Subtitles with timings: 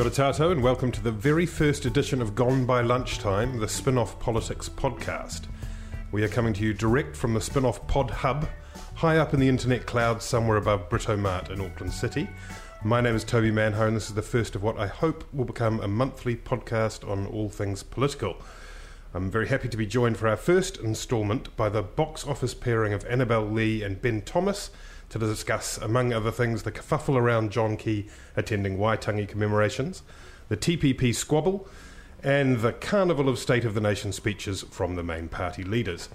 [0.00, 3.68] Kia ora tato, and welcome to the very first edition of Gone by Lunchtime, the
[3.68, 5.42] spin off politics podcast.
[6.10, 8.48] We are coming to you direct from the spin off pod hub,
[8.94, 12.30] high up in the internet clouds somewhere above Britomart in Auckland City.
[12.82, 15.44] My name is Toby Manhire, and this is the first of what I hope will
[15.44, 18.38] become a monthly podcast on all things political.
[19.12, 22.94] I'm very happy to be joined for our first instalment by the box office pairing
[22.94, 24.70] of Annabelle Lee and Ben Thomas
[25.10, 30.02] to discuss, among other things, the kerfuffle around John Key attending Waitangi commemorations,
[30.48, 31.68] the TPP squabble,
[32.22, 36.08] and the Carnival of State of the Nation speeches from the main party leaders.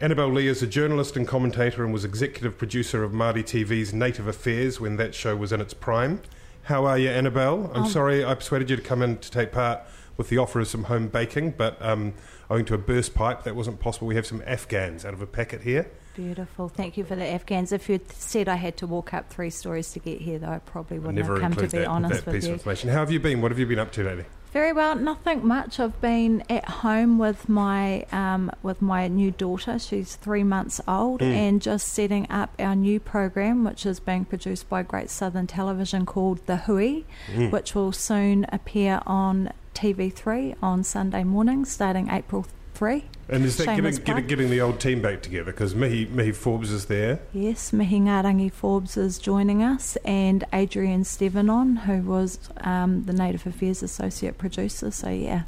[0.00, 4.26] Annabelle Lee is a journalist and commentator and was executive producer of Māori TV's Native
[4.26, 6.22] Affairs when that show was in its prime.
[6.64, 7.70] How are you, Annabelle?
[7.74, 9.80] I'm sorry I persuaded you to come in to take part
[10.16, 12.14] with the offer of some home baking, but um,
[12.48, 14.06] owing to a burst pipe, that wasn't possible.
[14.06, 15.90] We have some Afghans out of a packet here.
[16.24, 16.68] Beautiful.
[16.68, 17.72] Thank you for the Afghans.
[17.72, 20.58] If you'd said I had to walk up three stories to get here, though, I
[20.58, 22.50] probably wouldn't have come to be that, honest that with piece you.
[22.50, 22.90] of information.
[22.90, 23.40] How have you been?
[23.40, 24.26] What have you been up to lately?
[24.52, 24.96] Very well.
[24.96, 25.80] Nothing much.
[25.80, 29.78] I've been at home with my um, with my new daughter.
[29.78, 31.32] She's three months old, Mm.
[31.32, 36.04] and just setting up our new program, which is being produced by Great Southern Television,
[36.04, 37.50] called The Hui, Mm.
[37.50, 42.44] which will soon appear on TV3 on Sunday morning, starting April
[42.74, 43.04] three.
[43.30, 45.52] And is that getting, getting, getting the old team back together?
[45.52, 47.20] Because Mihi, Mihi Forbes is there.
[47.32, 53.82] Yes, Mihingarangi Forbes is joining us, and Adrian Stevanon, who was um, the Native Affairs
[53.84, 54.90] Associate Producer.
[54.90, 55.42] So, yeah,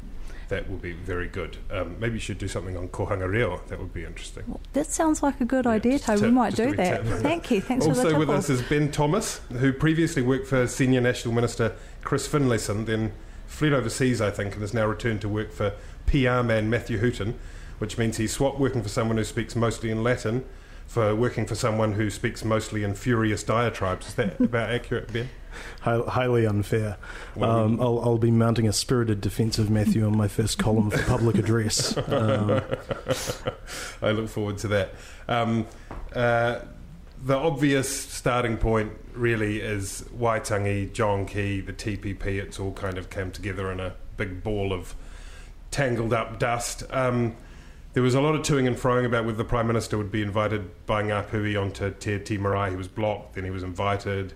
[0.47, 1.57] That will be very good.
[1.69, 3.61] Um, maybe you should do something on Kohanga Reo.
[3.67, 4.43] That would be interesting.
[4.47, 6.21] well, that sounds like a good Yeah, idea, Toby.
[6.23, 7.05] We might do that.
[7.21, 7.59] Thank you.
[7.59, 11.33] Thanks for the also with us is Ben Thomas, who previously worked for Senior National
[11.33, 13.11] Minister Chris Finlayson, then
[13.45, 15.73] fled overseas, I think, and has now returned to work for
[16.05, 17.33] PR man Matthew Hooton,
[17.79, 20.45] which means he swapped working for someone who speaks mostly in Latin
[20.85, 24.09] for working for someone who speaks mostly in furious diatribes.
[24.09, 25.29] Is that about accurate, Ben?
[25.81, 26.97] Hi- highly unfair.
[27.39, 31.01] Um, I'll, I'll be mounting a spirited defence of Matthew on my first column for
[31.03, 31.97] public address.
[32.07, 32.61] Um,
[34.01, 34.93] I look forward to that.
[35.27, 35.67] Um,
[36.15, 36.59] uh,
[37.23, 42.25] the obvious starting point really is Waitangi, John Key, the TPP.
[42.25, 44.95] It's all kind of came together in a big ball of
[45.71, 46.83] tangled up dust.
[46.89, 47.35] Um,
[47.93, 50.21] there was a lot of toing and froing about whether the Prime Minister would be
[50.21, 52.71] invited by Ngāpuhi onto Te Tii Marae.
[52.71, 54.33] He was blocked, then he was invited.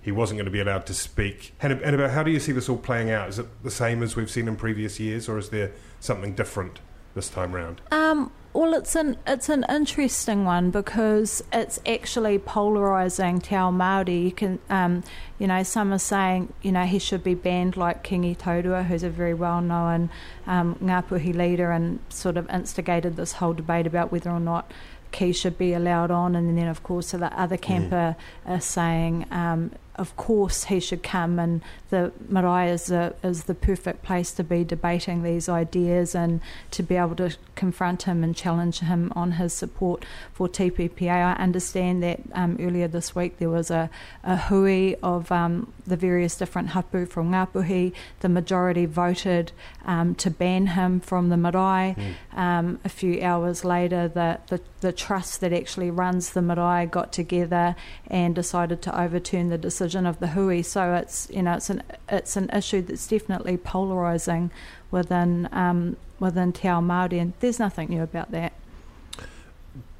[0.00, 1.52] He wasn't going to be allowed to speak.
[1.60, 3.28] And, and about how do you see this all playing out?
[3.30, 6.80] Is it the same as we've seen in previous years, or is there something different
[7.18, 7.80] this time round?
[7.90, 14.24] Um, well, it's an it's an interesting one because it's actually polarising Te Ao Māori.
[14.24, 15.02] You can, um,
[15.38, 19.02] you know, some are saying, you know, he should be banned like Kingi Taurua, who's
[19.02, 20.10] a very well known
[20.46, 24.72] um, Ngāpuhi leader and sort of instigated this whole debate about whether or not
[25.10, 26.36] Key should be allowed on.
[26.36, 31.02] And then, of course, the other camp are, are saying, um, of course, he should
[31.02, 31.60] come, and
[31.90, 36.82] the marae is the, is the perfect place to be debating these ideas and to
[36.84, 41.10] be able to confront him and challenge him on his support for TPPA.
[41.10, 43.90] I understand that um, earlier this week there was a,
[44.22, 47.92] a hui of um, the various different hapu from Ngāpuhi.
[48.20, 49.50] The majority voted
[49.84, 51.96] um, to ban him from the marae.
[52.34, 57.12] Um, a few hours later, the, the, the trust that actually runs the marae got
[57.12, 57.74] together
[58.06, 60.62] and decided to overturn the decision of the hui.
[60.62, 64.50] So it's you know it's an it's an issue that's definitely polarising
[64.90, 68.52] within um, within Te Ao Māori, and there's nothing new about that.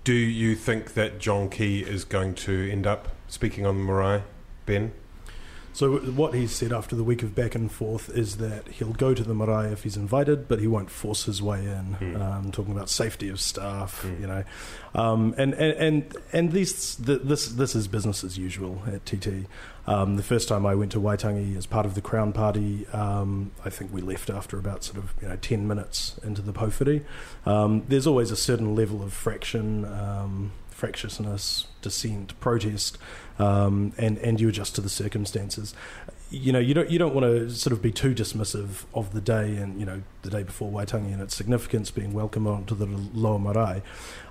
[0.05, 4.23] Do you think that John Key is going to end up speaking on the marae,
[4.65, 4.93] Ben?
[5.73, 9.15] So what he's said after the week of back and forth is that he'll go
[9.15, 11.97] to the marae if he's invited, but he won't force his way in.
[12.01, 12.21] Mm.
[12.21, 14.21] Um, talking about safety of staff, Mm.
[14.21, 14.45] you know,
[14.95, 19.47] um, and, and and and these this this is business as usual at Te Tii.
[19.87, 23.53] Um, the first time I went to Waitangi as part of the Crown Party, um,
[23.65, 27.05] I think we left after about sort of you know ten minutes into the Pōwhiri.
[27.47, 29.85] Um, there's always a certain level of fraction.
[29.85, 32.99] Um, fractiousness, dissent, protest,
[33.39, 35.75] um, and and you adjust to the circumstances.
[36.31, 39.21] You know, you don't you don't want to sort of be too dismissive of the
[39.23, 42.85] day and you know the day before Waitangi and its significance being welcomed onto the
[42.85, 43.83] lower marae,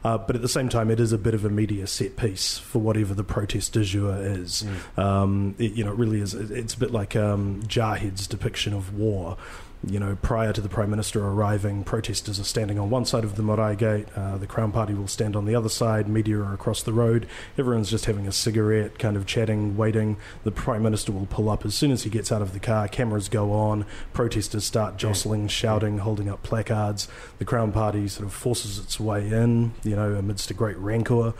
[0.03, 2.59] uh, but at the same time it is a bit of a media set piece
[2.59, 4.63] for whatever the protest du jour is.
[4.95, 6.35] Um, it, you know, it really is.
[6.35, 9.37] it- It's a bit like um, Jarhead's depiction of war.
[9.85, 13.35] You know, prior to the Prime Minister arriving, protesters are standing on one side of
[13.35, 16.53] the Marae Gate, uh, the Crown Party will stand on the other side, media are
[16.53, 17.27] across the road,
[17.59, 20.17] everyone's just having a cigarette, kind of chatting, waiting.
[20.43, 22.87] The Prime Minister will pull up as soon as he gets out of the car,
[22.87, 27.07] cameras go on, protesters start jostling, shouting, holding up placards.
[27.37, 31.35] The Crown Party sort of forces its way in, you know, amidst a great rancour.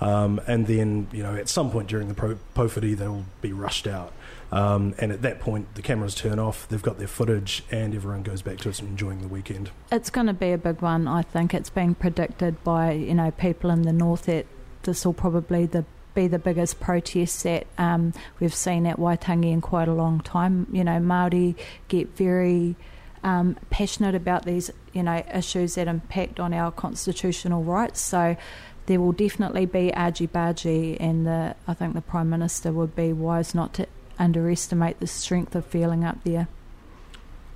[0.00, 4.12] Um, and then, you know, at some point during the pro- they'll be rushed out.
[4.52, 8.22] Um, and at that point, the cameras turn off, they've got their footage, and everyone
[8.22, 9.70] goes back to us enjoying the weekend.
[9.90, 11.54] It's going to be a big one, I think.
[11.54, 14.46] It's being predicted by you know people in the north that
[14.82, 19.62] this will probably the be the biggest protest that um, we've seen at Waitangi in
[19.62, 20.66] quite a long time.
[20.70, 21.56] You know, Maori
[21.88, 22.76] get very
[23.24, 28.02] um, passionate about these you know issues that impact on our constitutional rights.
[28.02, 28.36] So
[28.84, 33.14] there will definitely be argy bargy, and the I think the prime minister would be
[33.14, 33.86] wise not to
[34.22, 36.48] underestimate the strength of feeling up there.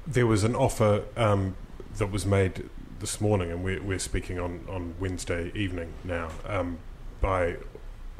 [0.07, 1.57] There was an offer um,
[1.97, 2.69] that was made
[2.99, 6.79] this morning, and we're, we're speaking on, on Wednesday evening now, um,
[7.21, 7.57] by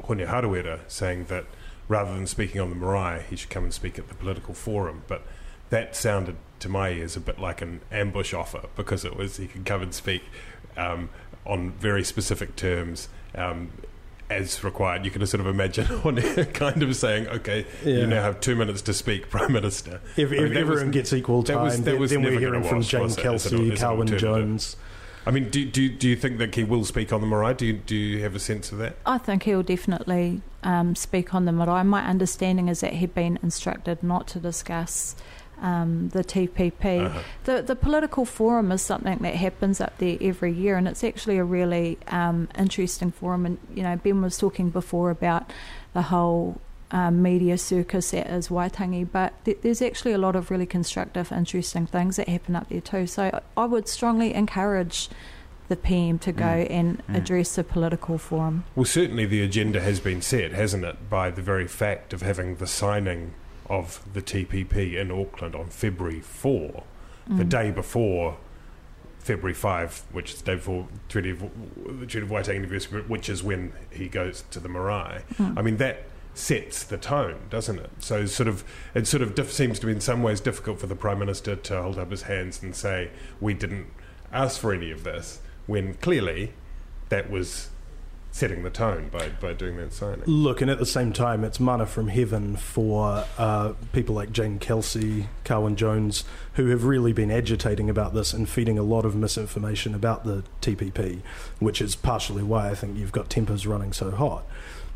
[0.03, 1.45] Hone Harawira saying that
[1.87, 5.03] rather than speaking on the marae, he should come and speak at the political forum.
[5.07, 5.23] But
[5.69, 9.47] that sounded to my ears a bit like an ambush offer because it was he
[9.47, 10.23] could come and speak
[10.75, 11.09] um,
[11.45, 13.09] on very specific terms.
[13.35, 13.71] Um,
[14.29, 16.17] as required, you can sort of imagine Hone
[16.53, 17.93] kind of saying, "Okay, Yeah.
[17.99, 21.13] you now have two minutes to speak, Prime Minister." If, I mean, everyone was- gets
[21.13, 23.17] equal that time, was- that then, was then we're never hearing from wash, Jane was
[23.17, 24.17] it, as an- Kelsey, as an Carwyn?
[24.17, 24.75] Jones.
[25.25, 27.53] I mean, do, do, do you think that he will speak on the marae?
[27.53, 28.95] Do you, do you have a sense of that?
[29.05, 31.83] I think he'll definitely um, speak on the marae.
[31.83, 35.17] My understanding is that he'd been instructed not to discuss
[35.61, 37.05] um, the TPP.
[37.05, 37.19] Uh-huh.
[37.45, 41.37] The the political forum is something that happens up there every year, and it's actually
[41.37, 43.45] a really um, interesting forum.
[43.45, 45.51] And you know, Ben was talking before about
[45.93, 46.61] the whole.
[46.89, 51.33] Um, media circus that is Waitangi, but th- there's actually a lot of really constructive,
[51.33, 53.05] interesting things that happen up there too.
[53.07, 55.09] So I- would strongly encourage
[55.67, 56.69] the PM to go Mm.
[56.69, 58.63] and address the political forum.
[58.73, 62.55] Well, certainly the agenda has been set, hasn't it, by the very fact of having
[62.55, 63.33] the signing
[63.69, 66.83] of the TPP in Auckland on February 4,
[67.27, 67.49] the Mm.
[67.49, 68.37] day before
[69.19, 71.41] February 5, which is the day before Treaty of,
[71.99, 75.23] the Treaty of Waitangi anniversary, which is when he goes to the marae.
[75.35, 75.57] Mm.
[75.57, 76.03] I mean, that
[76.33, 77.89] sets the tone, doesn't it?
[77.99, 80.87] So sort of it sort of diff- seems to be in some ways difficult for
[80.87, 83.09] the Prime Minister to hold up his hands and say,
[83.41, 83.87] we didn't
[84.31, 86.53] ask for any of this, when clearly
[87.09, 87.69] that was
[88.37, 90.23] setting the tone by, by doing that signing.
[90.27, 94.59] Look, and at the same time, it's mana from heaven for uh, people like Jane
[94.59, 96.23] Kelsey, Carwyn Jones,
[96.53, 100.43] who have really been agitating about this and feeding a lot of misinformation about the
[100.61, 101.21] TPP,
[101.57, 104.45] which is partially why I think you've got tempers running so hot.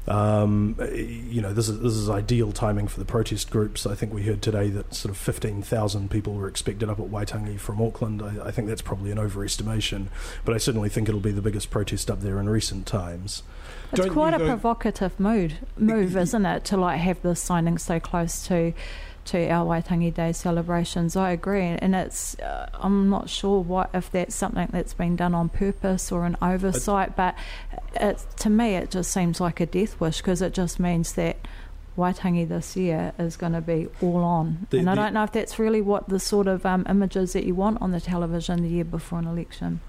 [0.07, 3.85] Um, you know, this is this is ideal timing for the protest groups.
[3.85, 7.05] I think we heard today that sort of fifteen thousand people were expected up at
[7.05, 8.21] Waitangi from Auckland.
[8.21, 10.07] I, I think that's probably an overestimation,
[10.43, 13.43] but I certainly think it'll be the biggest protest up there in recent times.
[13.91, 17.99] It's Don't quite a provocative mood move, isn't it, to like have this signing so
[17.99, 18.73] close to
[19.25, 21.15] to our Waitangi Day celebrations.
[21.15, 25.33] I agree, and it's uh, I'm not sure what if that's something that's been done
[25.35, 27.35] on purpose or an oversight, but
[27.95, 31.37] it, to me it just seems like a death wish because it just means that.
[31.97, 35.23] Waitangi this year is going to be all on, The- and I the- don't know
[35.25, 38.61] if that's really what the sort of um, images that you want on the television
[38.61, 39.81] the year before an election.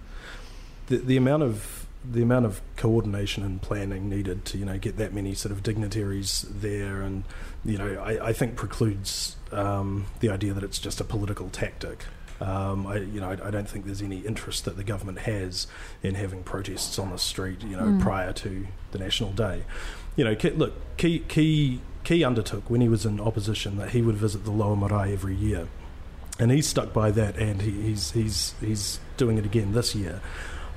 [0.88, 4.96] the, the amount of the amount of coordination and planning needed to you know get
[4.96, 7.22] that many sort of dignitaries there and
[7.64, 12.04] you know I, I think precludes um, the idea that it's just a political tactic.
[12.40, 15.68] Um, I, you know, I, I don't think there's any interest that the government has
[16.02, 18.00] in having protests on the street, you know, Mm.
[18.00, 19.62] prior to the national day.
[20.16, 24.16] You know, look, Key, Key, Key undertook when he was in opposition that he would
[24.16, 25.68] visit the Lower Marae every year,
[26.40, 30.20] and he's stuck by that, and he, he's he's he's doing it again this year.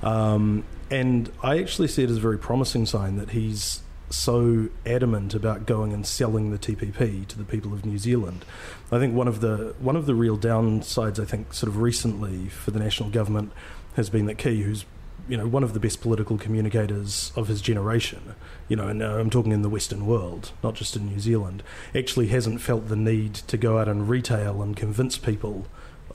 [0.06, 3.82] Um, and I actually see it as a very promising sign that he's
[4.12, 8.46] so adamant about going and selling the TPP to the people of New Zealand.
[8.92, 12.48] I think one of the one of the real downsides, I think, sort of recently
[12.50, 13.52] for the national government
[13.96, 14.86] has been that Key, who's
[15.28, 18.36] you know one of the best political communicators of his generation,
[18.70, 21.64] you know, and uh, I'm talking in the Western world, not just in New Zealand,
[21.96, 25.66] actually hasn't felt the need to go out and retail and convince people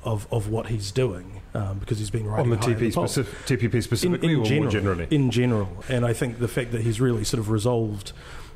[0.04, 3.04] of, of what he's doing um, because he's been writing on the, TP poll.
[3.04, 5.08] specif- TPP specifically or general, more generally?
[5.10, 8.12] In general, and I think the fact that he's really sort of resolved,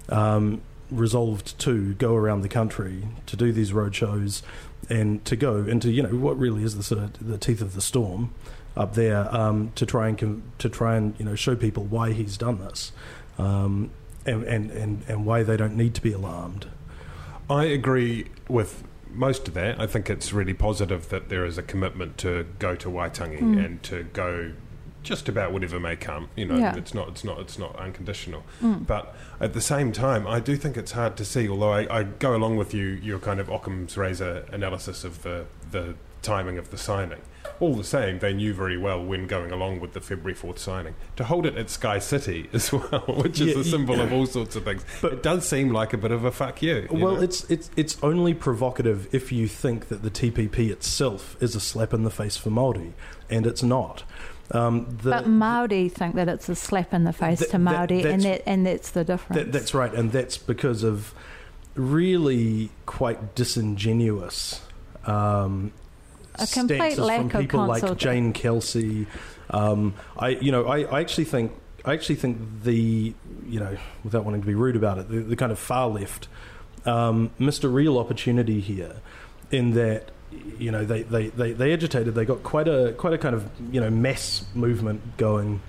[0.08, 4.42] um, resolved to go around the country to do these road shows,
[4.88, 7.74] and to go into you know what really is the sort of the teeth of
[7.74, 8.32] the storm
[8.76, 12.12] up there um, to try and com- to try and you know show people why
[12.12, 12.92] he's done this,
[13.38, 13.90] um,
[14.24, 16.68] and, and and and why they don't need to be alarmed.
[17.50, 18.84] I agree with
[19.14, 19.80] most of that.
[19.80, 23.64] I think it's really positive that there is a commitment to go to Waitangi Mm.
[23.64, 24.52] and to go
[25.02, 26.28] just about whatever may come.
[26.34, 26.76] You know, Yeah.
[26.76, 28.42] it's not it's not it's not unconditional.
[28.62, 28.86] Mm.
[28.86, 31.48] But at the same time, I do think it's hard to see.
[31.48, 35.44] Although I, I go along with you, your kind of Occam's razor analysis of the
[35.70, 35.94] the
[36.24, 37.20] timing of the signing.
[37.60, 40.96] All the same, they knew very well when going along with the February 4th signing
[41.14, 44.26] to hold it at Sky City as well, which is Yeah, a symbol of all
[44.26, 44.84] sorts of things.
[45.00, 46.88] But it does seem like a bit of a fuck you.
[46.90, 47.20] you Well, know?
[47.22, 51.94] it's it's it's only provocative if you think that the TPP itself is a slap
[51.94, 52.92] in the face for Maori,
[53.30, 54.02] and it's not.
[54.50, 57.62] Um, the, but Maori think that it's a slap in the face Th- to that-
[57.62, 59.42] Maori, and that's- that and that's the difference.
[59.44, 61.14] that, that's right, and that's because of
[61.74, 64.60] really quite disingenuous
[65.06, 65.72] um,
[66.36, 69.06] A complete lack from of people like Jane Kelsey.
[69.50, 71.52] Um, I, you know, I, I actually think
[71.84, 73.14] I actually think the,
[73.46, 76.28] you know, without wanting to be rude about it, the, the kind of far left
[76.86, 78.96] um, missed a real opportunity here,
[79.50, 80.10] in that
[80.58, 83.48] you know they, they, they, they agitated, they got quite a quite a kind of
[83.70, 85.60] you know mass movement going,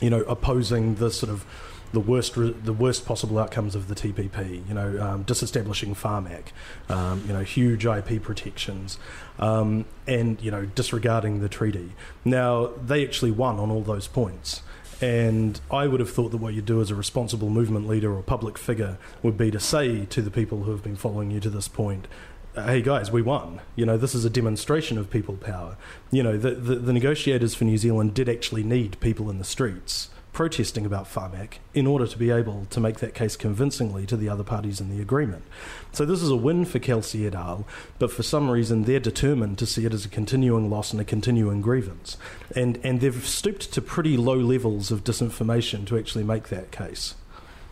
[0.00, 1.44] you know, opposing the sort of
[1.92, 4.66] the worst the worst possible outcomes of the TPP.
[4.68, 6.48] You know, um, disestablishing Pharmac,
[6.88, 8.98] um, you know, huge IP protections,
[9.38, 11.92] um, and you know, disregarding the treaty.
[12.24, 14.62] Now they actually won on all those points.
[15.00, 18.22] And I would have thought that what you do as a responsible movement leader or
[18.22, 21.50] public figure would be to say to the people who have been following you to
[21.50, 22.08] this point,
[22.54, 23.60] hey guys, we won.
[23.76, 25.76] You know, this is a demonstration of people power.
[26.10, 29.44] You know, the, the, the negotiators for New Zealand did actually need people in the
[29.44, 34.16] streets protesting about Pharmac in order to be able to make that case convincingly to
[34.16, 35.42] the other parties in the agreement.
[35.90, 37.66] So this is a win for Kelsey et al.,
[37.98, 41.04] but for some reason they're determined to see it as a continuing loss and a
[41.04, 42.16] continuing grievance.
[42.54, 47.16] And, and they've stooped to pretty low levels of disinformation to actually make that case.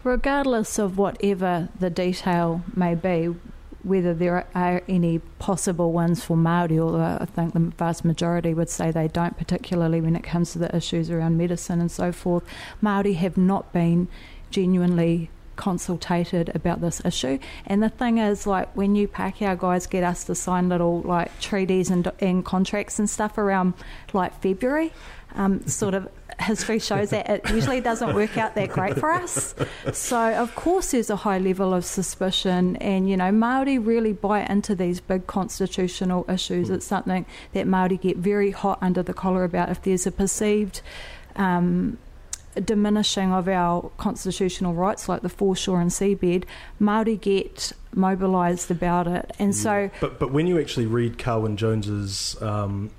[0.06, 3.34] regardless of whatever the detail may be,
[3.86, 8.68] whether there are any possible ones for Maori, although I think the vast majority would
[8.68, 12.42] say they don't, particularly when it comes to the issues around medicine and so forth.
[12.80, 14.08] Maori have not been
[14.50, 17.38] genuinely consultated about this issue.
[17.64, 21.38] And the thing is, like, when you Pākehā guys get us to sign little, like,
[21.40, 23.74] treaties and, and contracts and stuff around,
[24.12, 24.92] like, February,
[25.36, 26.08] um, sort of
[26.40, 29.54] history shows that it usually doesn't work out that great for us.
[29.92, 34.44] So, of course, there's a high level of suspicion, and you know, Maori really buy
[34.44, 36.70] into these big constitutional issues.
[36.70, 39.68] It's something that Maori get very hot under the collar about.
[39.70, 40.80] If there's a perceived
[41.36, 41.98] um,
[42.62, 46.44] diminishing of our constitutional rights, like the foreshore and seabed,
[46.78, 49.90] Maori get mobilised about it, and so.
[50.00, 52.90] But but when you actually read Carwyn Jones's um,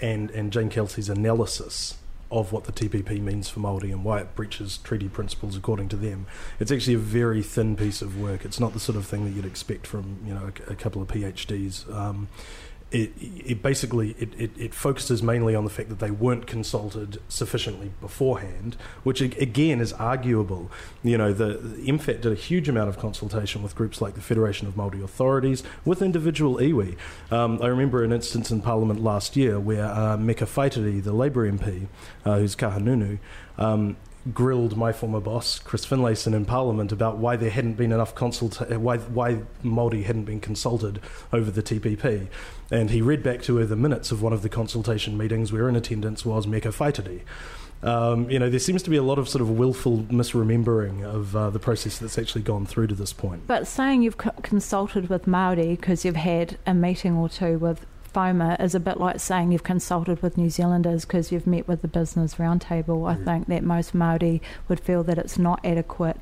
[0.00, 1.96] and and Jane Kelsey's analysis
[2.30, 5.96] of what the TPP means for Maori and why it breaches treaty principles according to
[5.96, 6.26] them,
[6.58, 8.44] it's actually a very thin piece of work.
[8.44, 11.00] It's not the sort of thing that you'd expect from you know a, a couple
[11.00, 11.92] of PhDs.
[11.94, 12.28] Um,
[12.92, 17.20] it, it basically it, it, it focuses mainly on the fact that they weren't consulted
[17.28, 20.70] sufficiently beforehand, which again is arguable.
[21.02, 24.20] You know, the, the MFAT did a huge amount of consultation with groups like the
[24.20, 26.96] Federation of Māori Authorities, with individual iwi.
[27.30, 31.88] Um, I remember an instance in Parliament last year where uh, the Labour MP,
[32.24, 33.18] uh, who's Kahungunu,
[33.58, 33.96] um,
[34.32, 38.60] grilled my former boss Chris Finlayson in Parliament about why there hadn't been enough consult
[38.70, 41.00] why why Māori hadn't been consulted
[41.32, 42.28] over the TPP,
[42.70, 45.68] and he read back to her the minutes of one of the consultation meetings where
[45.68, 47.22] in attendance was Meka Whaitiri.
[47.82, 51.36] Um, you know, there seems to be a lot of sort of willful misremembering of
[51.36, 53.46] uh, the process that's actually gone through to this point.
[53.46, 57.84] But saying you've co- consulted with Maori because you've had a meeting or two with
[58.16, 61.82] FOMA is a bit like saying you've consulted with New Zealanders because you've met with
[61.82, 63.06] the Business Roundtable.
[63.06, 66.16] I think that most Maori would feel that it's not adequate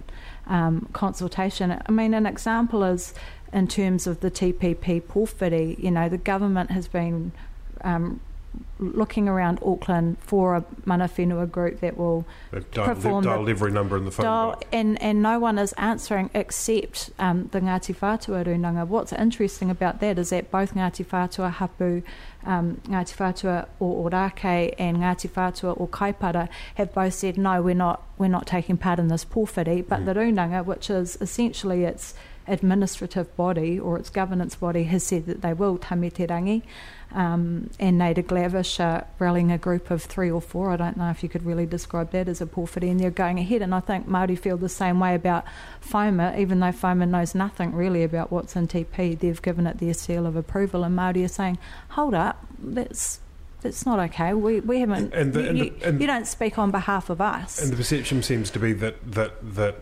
[0.49, 1.81] um, consultation.
[1.87, 3.15] I mean, an example is
[3.53, 5.81] in terms of the TPP pōwhiri.
[5.81, 7.31] You know, the government has been
[7.83, 8.19] um,
[8.79, 13.31] looking around Auckland for a mana whenua group that will They've dialed, they've perform the-
[13.31, 14.65] dialed every number in the phone dial, book.
[14.73, 18.87] and, and no one is answering except um, the Ngāti Whātua runanga.
[18.87, 22.03] What's interesting about that is that both Ngāti Whātua Hapu,
[22.45, 27.75] um, Ngāti Whātua or Ōrākei and Ngāti Whātua or Kaipara have both said no, we're
[27.75, 32.15] not we're not taking part in this pōwhiri, but the runanga, which is essentially its
[32.47, 36.63] administrative body or its governance body, has said that they will tamete rangi.
[37.13, 40.71] Um, and Naida Glavish are rallying a group of three or four.
[40.71, 43.39] I don't know if you could really describe that as a pōwhiri, and they're going
[43.39, 43.63] ahead.
[43.63, 45.45] And I think Māori feel the same way about
[45.81, 49.17] FOMA, even though FOMA knows nothing really about what's in TP.
[49.19, 51.59] They've given it their seal of approval, and Māori are saying,
[51.91, 53.21] hold up, that's.
[53.63, 54.35] That's not okay.
[54.35, 55.15] We we haven't.
[55.15, 57.63] And the- and you, the- and- you don't speak on behalf of us.
[57.63, 59.77] And the perception seems to be that that that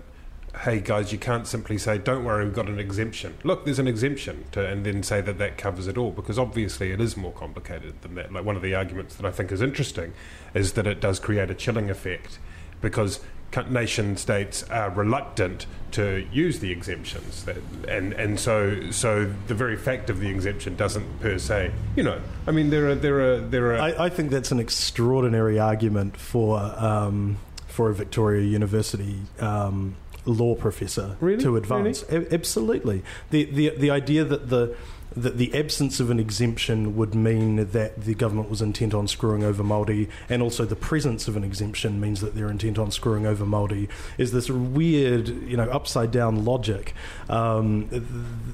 [0.60, 3.34] hey guys, you can't simply say don't worry, we've got an exemption.
[3.42, 6.92] Look, there's an exemption, to, and then say that that covers it all because obviously
[6.92, 8.32] it is more complicated than that.
[8.32, 10.12] Like one of the arguments that I think is interesting
[10.54, 12.38] is that it does create a chilling effect
[12.80, 13.20] because
[13.68, 19.76] nation states are reluctant to use the exemptions that, and and so so the very
[19.76, 23.40] fact of the exemption doesn't per se you know I mean there are there are
[23.40, 29.20] there are I, I think that's an extraordinary argument for um, for a Victoria University
[29.38, 31.42] um, law professor Really?
[31.42, 32.02] to advance.
[32.04, 34.76] A- absolutely, the, the the idea that the
[35.14, 39.44] that the absence of an exemption would mean that the government was intent on screwing
[39.44, 43.26] over Māori, and also the presence of an exemption means that they're intent on screwing
[43.26, 46.94] over Māori, is this weird, you know, upside down logic
[47.28, 47.88] um,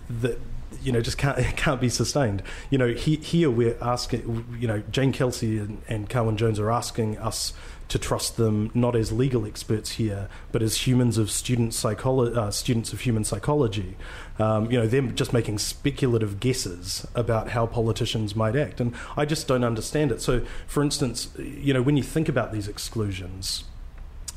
[0.08, 0.38] that
[0.82, 2.42] you know just can't can't be sustained.
[2.70, 6.70] You know, he, here we're asking, you know, Jane Kelsey and, and Carwyn Jones are
[6.70, 7.52] asking us
[7.88, 12.50] to trust them not as legal experts here, but as humans of student psycholo- uh,
[12.50, 13.96] students of human psychology.
[14.38, 19.24] Um, you know, them just making speculative guesses about how politicians might act, and I
[19.24, 20.20] just don't understand it.
[20.20, 23.64] So, for instance, you know, when you think about these exclusions,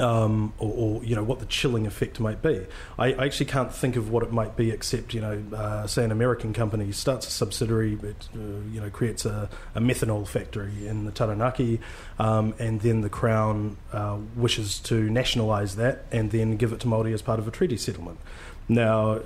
[0.01, 2.65] um, or, or you know what the chilling effect might be.
[2.97, 6.03] I, I actually can't think of what it might be, except you know, uh, say
[6.03, 8.39] an American company starts a subsidiary, it uh,
[8.71, 11.79] you know creates a, a methanol factory in the Taranaki,
[12.19, 16.87] um, and then the Crown uh, wishes to nationalise that and then give it to
[16.87, 18.19] Maori as part of a treaty settlement.
[18.67, 19.19] Now,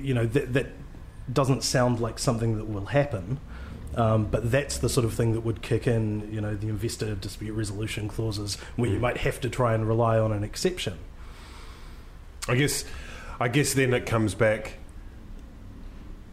[0.00, 0.68] you know that that
[1.32, 3.40] doesn't sound like something that will happen.
[3.96, 7.14] Um, but that's the sort of thing that would kick in, you know, the investor
[7.14, 10.98] dispute resolution clauses, where you might have to try and rely on an exception.
[12.48, 12.84] I guess,
[13.40, 14.74] I guess then it comes back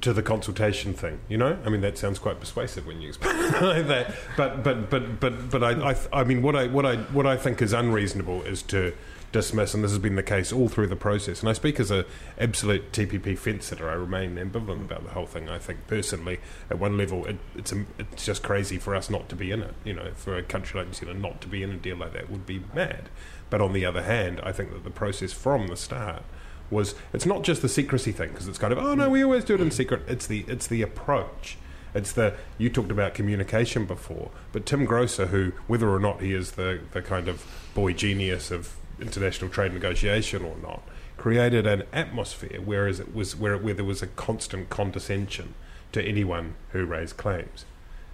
[0.01, 1.19] to the consultation thing.
[1.29, 3.37] You know, I mean that sounds quite persuasive when you explain
[3.87, 4.15] that.
[4.35, 7.37] But but but but but I, I I mean what I what I what I
[7.37, 8.93] think is unreasonable is to
[9.31, 11.39] dismiss, and this has been the case all through the process.
[11.39, 12.05] And I speak as a
[12.39, 13.89] absolute TPP fence sitter.
[13.89, 15.49] I remain ambivalent about the whole thing.
[15.49, 16.39] I think personally,
[16.69, 19.61] at one level, it, it's a, it's just crazy for us not to be in
[19.61, 19.73] it.
[19.83, 22.13] You know, for a country like New Zealand not to be in a deal like
[22.13, 23.09] that would be mad.
[23.49, 26.23] But on the other hand, I think that the process from the start
[26.69, 29.43] was it's not just the secrecy thing because it's kind of oh no we always
[29.43, 29.73] do it in mm.
[29.73, 30.03] secret.
[30.07, 31.57] It's the it's the approach.
[31.93, 36.33] It's the you talked about communication before, but Tim Groser, who whether or not he
[36.33, 40.81] is the the kind of boy genius of international trade negotiation or not,
[41.17, 45.53] created an atmosphere whereas it was where where there was a constant condescension
[45.91, 47.65] to anyone who raised claims,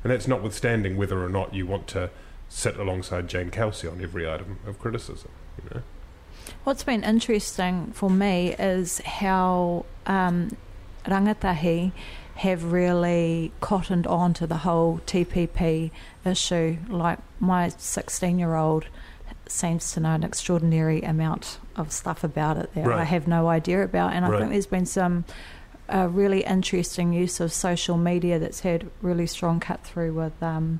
[0.04, 2.10] and that's notwithstanding whether or not you want to
[2.50, 5.30] sit alongside Jane Kelsey on every item of criticism.
[5.63, 5.82] You know.
[6.63, 10.56] What's been interesting for me is how um,
[11.06, 11.91] rangatahi
[12.38, 15.91] have really cottoned on to the whole TPP
[16.23, 16.78] issue.
[16.88, 18.86] Like my 16 year old
[19.51, 23.83] seems to know an extraordinary amount of stuff about it that I have no idea
[23.83, 24.13] about.
[24.13, 24.39] And I Right.
[24.39, 25.25] think there's been some
[25.89, 30.79] uh, really interesting use of social media that's had really strong cut through with um,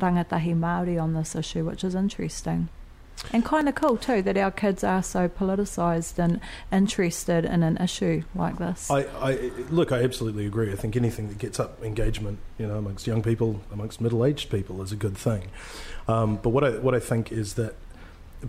[0.00, 2.68] rangatahi Māori on this issue, which is interesting.
[3.32, 6.40] And kind of cool too that our kids are so politicised and
[6.72, 8.90] interested in an issue like this.
[8.90, 10.72] I, I look, I absolutely agree.
[10.72, 14.82] I think anything that gets up engagement, you know, amongst young people, amongst middle-aged people,
[14.82, 15.50] is a good thing.
[16.08, 17.76] Um, but what I what I think is that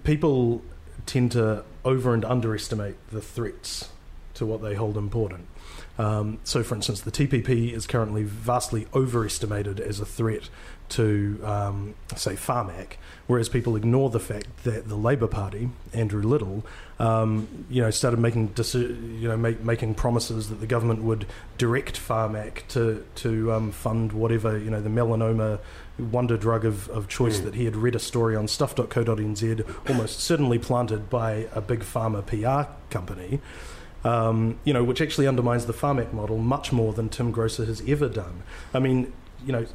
[0.03, 0.61] people
[1.05, 3.89] tend to over and underestimate the threats
[4.35, 5.47] to what they hold important.
[5.97, 10.49] Um, so, for instance, the TPP is currently vastly overestimated as a threat
[10.89, 12.93] to, um, say, Pharmac,
[13.27, 16.65] whereas people ignore the fact that the Labor Party, Andrew Little,
[16.99, 21.27] um, you know, started making deci- you know make, making promises that the government would
[21.57, 25.59] direct Pharmac to to um, fund whatever you know the melanoma
[25.99, 30.57] wonder drug of, of choice that he had read a story on stuff.co.nz, almost certainly
[30.57, 33.39] planted by a big pharma PR company
[34.03, 37.81] um, you know, which actually undermines the Pharmac model much more than Tim Groser has
[37.87, 38.43] ever done.
[38.73, 39.13] I mean,
[39.45, 39.65] you know,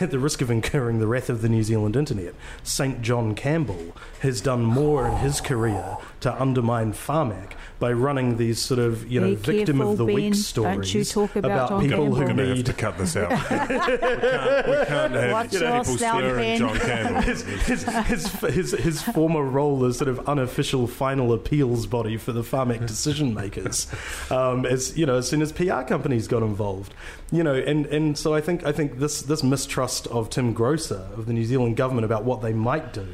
[0.00, 3.02] at the risk of incurring the wrath of the New Zealand internet, St.
[3.02, 8.78] John Campbell has done more in his career to undermine Pharmac by running these sort
[8.78, 10.14] of you know Be victim careful, of the Ben.
[10.14, 12.14] week Don't stories you talk about John people Campbell.
[12.14, 13.30] who We're going to have need to cut this out.
[13.30, 17.20] we, can't, we can't have Watch your people style, slurring John Campbell.
[17.22, 22.32] his, his, his, his, his former role as sort of unofficial final appeals body for
[22.32, 23.88] the Pharmac decision makers,
[24.30, 26.94] um, as you know, as soon as PR companies got involved,
[27.32, 31.06] you know, and, and so I think I think this this mistrust of Tim Groser
[31.16, 33.06] of the New Zealand government about what they might do.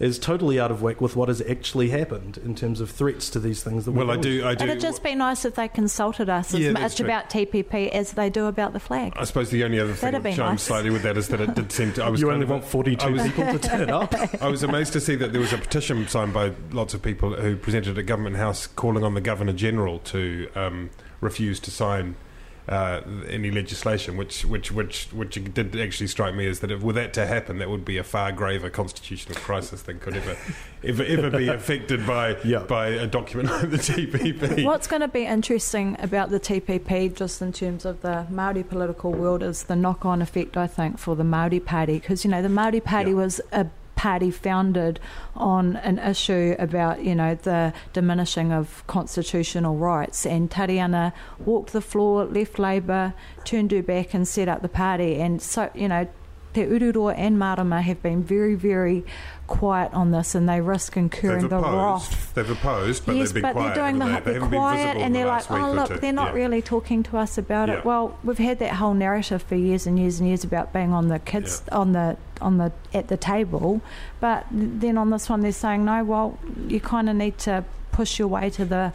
[0.00, 3.40] Is totally out of whack with what has actually happened in terms of threats to
[3.40, 3.84] these things.
[3.84, 4.46] That Well, I do.
[4.46, 4.62] I do.
[4.66, 7.06] It'd just be nice if they consulted us as Yeah, much true.
[7.06, 9.14] about TPP as they do about the flag.
[9.16, 10.62] I suppose the only other thing That'd be which I'm nice.
[10.62, 12.04] slightly with that is that it did seem to.
[12.04, 14.14] I was You only of, want forty-two was- people to turn up.
[14.40, 17.34] I was amazed to see that there was a petition signed by lots of people
[17.34, 22.14] who presented at Government House calling on the Governor General to um, refuse to sign
[22.68, 26.92] uh, any legislation, which, which, which, which did actually strike me as that if were
[26.92, 30.36] that to happen, that would be a far graver constitutional crisis than could ever,
[30.84, 32.60] ever, ever be affected by Yeah.
[32.60, 34.64] by a document like the TPP.
[34.64, 39.12] What's going to be interesting about the TPP, just in terms of the Maori political
[39.12, 40.56] world, is the knock-on effect.
[40.56, 43.16] I think for the Maori Party, because you know the Maori Party Yeah.
[43.16, 43.66] was a
[43.98, 45.00] party founded
[45.34, 51.12] on an issue about you know the diminishing of constitutional rights, and Tariana
[51.44, 53.12] walked the floor, left Labour,
[53.44, 56.08] turned her back, and set up the party, and so you know.
[56.66, 59.04] Te and Marama have been very, very
[59.46, 62.34] quiet on this, and they risk incurring They've the wrath.
[62.34, 63.74] They've opposed, but yes, they've been but quiet.
[63.74, 64.10] they're doing the they?
[64.12, 66.40] Haven't quiet and they're last like, oh look, they're not Yeah.
[66.42, 67.78] really talking to us about Yeah.
[67.78, 67.84] it.
[67.84, 71.08] Well, we've had that whole narrative for years and years and years about being on
[71.08, 73.80] the kids on the on the at the table,
[74.20, 76.04] but then on this one they're saying no.
[76.04, 78.92] Well, you kind of need to push your way to the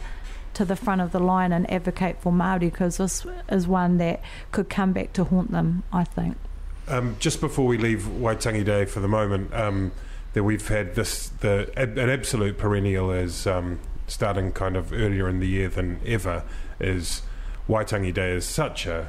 [0.54, 4.20] to the front of the line and advocate for Maori because this is one that
[4.52, 5.82] could come back to haunt them.
[5.92, 6.36] I think.
[6.86, 9.92] Um, just before we leave Waitangi Day for the moment, um,
[10.34, 15.40] that we've had this the an absolute perennial is um, starting kind of earlier in
[15.40, 16.44] the year than ever.
[16.78, 17.22] Is
[17.68, 19.08] Waitangi Day is such a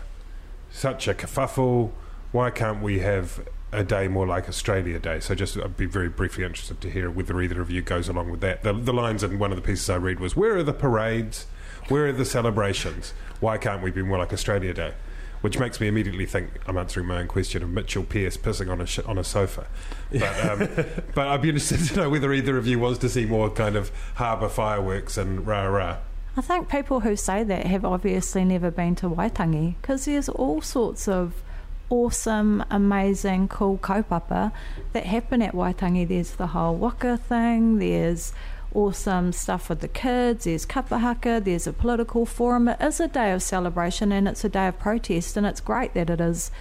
[0.71, 1.91] such a kerfuffle.
[2.31, 5.19] Why can't we have a day more like Australia Day?
[5.19, 8.29] So just I'd be very briefly interested to hear whether either of you goes along
[8.31, 8.63] with that.
[8.63, 11.47] The, the lines in one of the pieces I read was, "Where are the parades?
[11.89, 13.13] Where are the celebrations?
[13.39, 14.93] Why can't we be more like Australia Day?"
[15.41, 18.82] Which makes me immediately think I'm answering my own question of Mitchell Pearce pissing on
[18.82, 19.67] a sh- on a sofa.
[20.12, 20.69] But, um,
[21.13, 23.76] but I'd be interested to know whether either of you wants to see more kind
[23.76, 25.98] of harbour fireworks and rah rah.
[26.38, 30.62] I think people who say that have obviously never been to Waitangi because there's all
[30.62, 31.41] sorts of
[31.89, 34.52] awesome, amazing, cool kaupapa
[34.93, 36.08] that happen at Waitangi.
[36.08, 38.34] There's the whole waka thing, there's
[38.75, 42.67] awesome stuff with the kids, there's kapahaka, there's a political forum.
[42.67, 45.93] It is a day of celebration and it's a day of protest, and it's great
[45.93, 46.51] that it is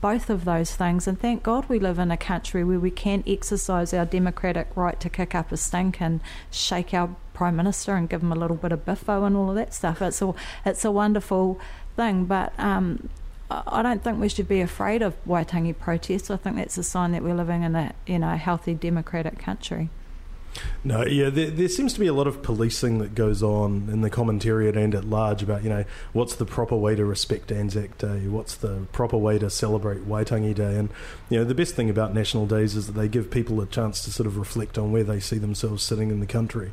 [0.00, 1.08] both of those things.
[1.08, 4.98] And thank God we live in a country where we can exercise our democratic right
[5.00, 8.56] to kick up a stink and shake our prime minister and give him a little
[8.56, 10.02] bit of biffo and all of that stuff.
[10.02, 10.34] It's a
[10.66, 11.58] it's a wonderful
[11.96, 12.52] thing, but.
[12.58, 13.08] Um,
[13.50, 16.30] I I don't think we should be afraid of Waitangi protests.
[16.30, 19.90] I think that's a sign that we're living in a you know healthy democratic country.
[20.84, 24.00] No, yeah, there, there seems to be a lot of policing that goes on in
[24.02, 27.98] the commentariat and at large about, you know, what's the proper way to respect Anzac
[27.98, 30.76] Day, what's the proper way to celebrate Waitangi Day.
[30.76, 30.90] And,
[31.30, 34.04] you know, the best thing about national days is that they give people a chance
[34.04, 36.72] to sort of reflect on where they see themselves sitting in the country.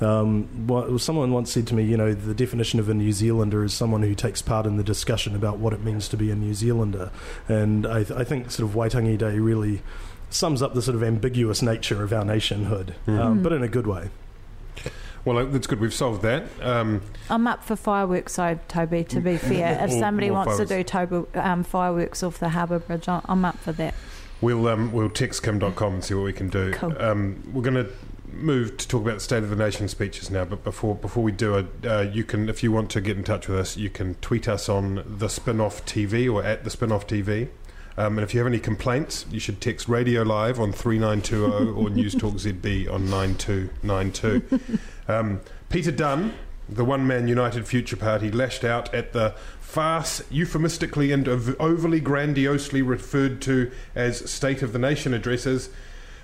[0.00, 3.64] Um, what, someone once said to me, you know, the definition of a New Zealander
[3.64, 6.34] is someone who takes part in the discussion about what it means to be a
[6.34, 7.10] New Zealander.
[7.48, 9.82] And I, th- I think sort of Waitangi Day really
[10.36, 13.86] sums up the sort of ambiguous nature of our nationhood, um, but in a good
[13.86, 14.10] way.
[15.24, 15.80] Well, uh, that's good.
[15.80, 16.44] We've solved that.
[16.62, 19.02] Um, I'm up for fireworks, so Toby.
[19.04, 22.50] To be fair, if More- somebody more wants to do Toby, um, fireworks off the
[22.50, 23.94] harbour bridge, I- I'm up for that.
[24.40, 26.72] We'll um, we'll text Kim Dotcom and see what we can do.
[26.72, 26.94] Cool.
[27.00, 27.90] Um, we're going to
[28.30, 31.32] move to talk about the State of the Nation speeches now, but before before we
[31.32, 33.90] do it, uh, you can if you want to get in touch with us, you
[33.90, 37.48] can tweet us on the Spinoff TV or at the Spinoff TV.
[37.98, 41.90] Um, and if you have any complaints, you should text Radio Live on 3920 or
[41.90, 44.78] News Talk ZB on 9292.
[45.08, 46.34] Um, Peter Dunne,
[46.68, 51.28] the One Man United Future Party, lashed out at the farce, euphemistically and
[51.58, 55.70] overly grandiosely referred to as State of the Nation addresses,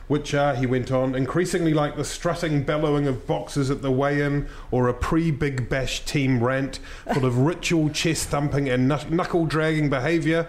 [0.09, 4.21] which are, he went on, increasingly like the strutting bellowing of boxers at the weigh
[4.21, 6.81] in or a pre Big Bash team rant
[7.15, 10.49] full of ritual chest thumping and knuckle dragging behaviour,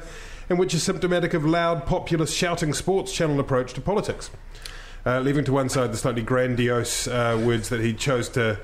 [0.50, 4.30] and which is symptomatic of loud, populist, shouting sports channel approach to politics.
[5.06, 8.58] Uh, leaving to one side the slightly grandiose uh, words that he chose to,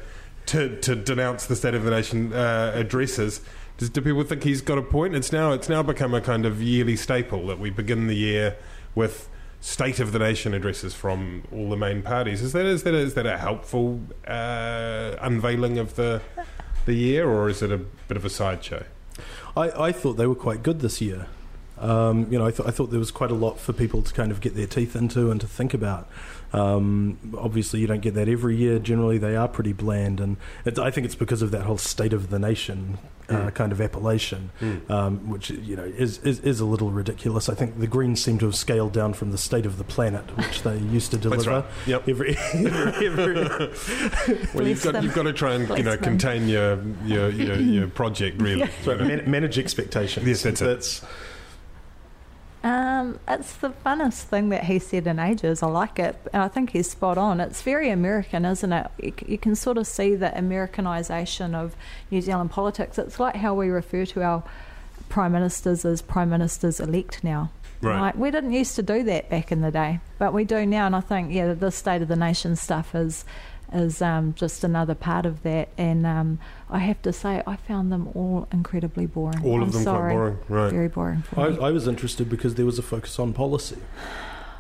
[0.46, 3.42] to, to denounce the State of the Nation uh, addresses,
[3.78, 5.16] Does, do people think he's got a point?
[5.16, 8.58] It's now it's now become a kind of yearly staple that we begin the year
[8.94, 9.30] with
[9.62, 12.42] state of the nation addresses from all the main parties.
[12.42, 16.22] Is that is that is that a helpful uh, unveiling of the
[16.86, 18.84] the year, or is it a bit of a sideshow?
[19.56, 21.28] I, I thought they were quite good this year.
[21.80, 24.14] Um, you know, I, th- I thought there was quite a lot for people to
[24.14, 26.08] kind of get their teeth into and to think about.
[26.52, 28.80] Um, obviously, you don't get that every year.
[28.80, 32.12] Generally, they are pretty bland, and it's, I think it's because of that whole state
[32.12, 32.98] of the nation
[33.30, 33.54] uh, Mm.
[33.54, 34.90] kind of appellation, Mm.
[34.90, 37.48] um, which you know is, is is a little ridiculous.
[37.48, 40.24] I think the Greens seem to have scaled down from the state of the planet,
[40.36, 41.66] which they used to That's deliver right.
[41.86, 42.10] Yep.
[42.10, 43.36] every, every, every
[44.56, 45.04] Well, you've got them.
[45.04, 46.04] you've got to try and you know them.
[46.04, 48.68] contain your your your, your project really.
[48.84, 50.26] so man, manage expectations.
[50.26, 51.02] Yes, that's it.
[52.62, 55.64] Um, it's the funnest thing that he said in ages.
[55.64, 57.40] I like it, and I think he's spot on.
[57.40, 58.92] It's very American, isn't it?
[59.02, 61.76] You, you can sort of see the Americanization of
[62.12, 62.98] New Zealand politics.
[62.98, 64.44] It's like how we refer to our
[65.08, 67.50] prime ministers as prime ministers elect now.
[67.82, 68.02] Right.
[68.02, 70.86] Like, we didn't used to do that back in the day, but we do now.
[70.86, 73.24] And I think, yeah, the state of the nation stuff is
[73.74, 75.70] is um, just another part of that.
[75.78, 79.44] And um, I have to say, I found them all incredibly boring.
[79.46, 80.14] All of I'm them quite sorry.
[80.14, 80.72] boring, right.
[80.72, 81.22] Very boring.
[81.24, 81.60] For I, me.
[81.62, 83.78] I was interested because there was a focus on policy,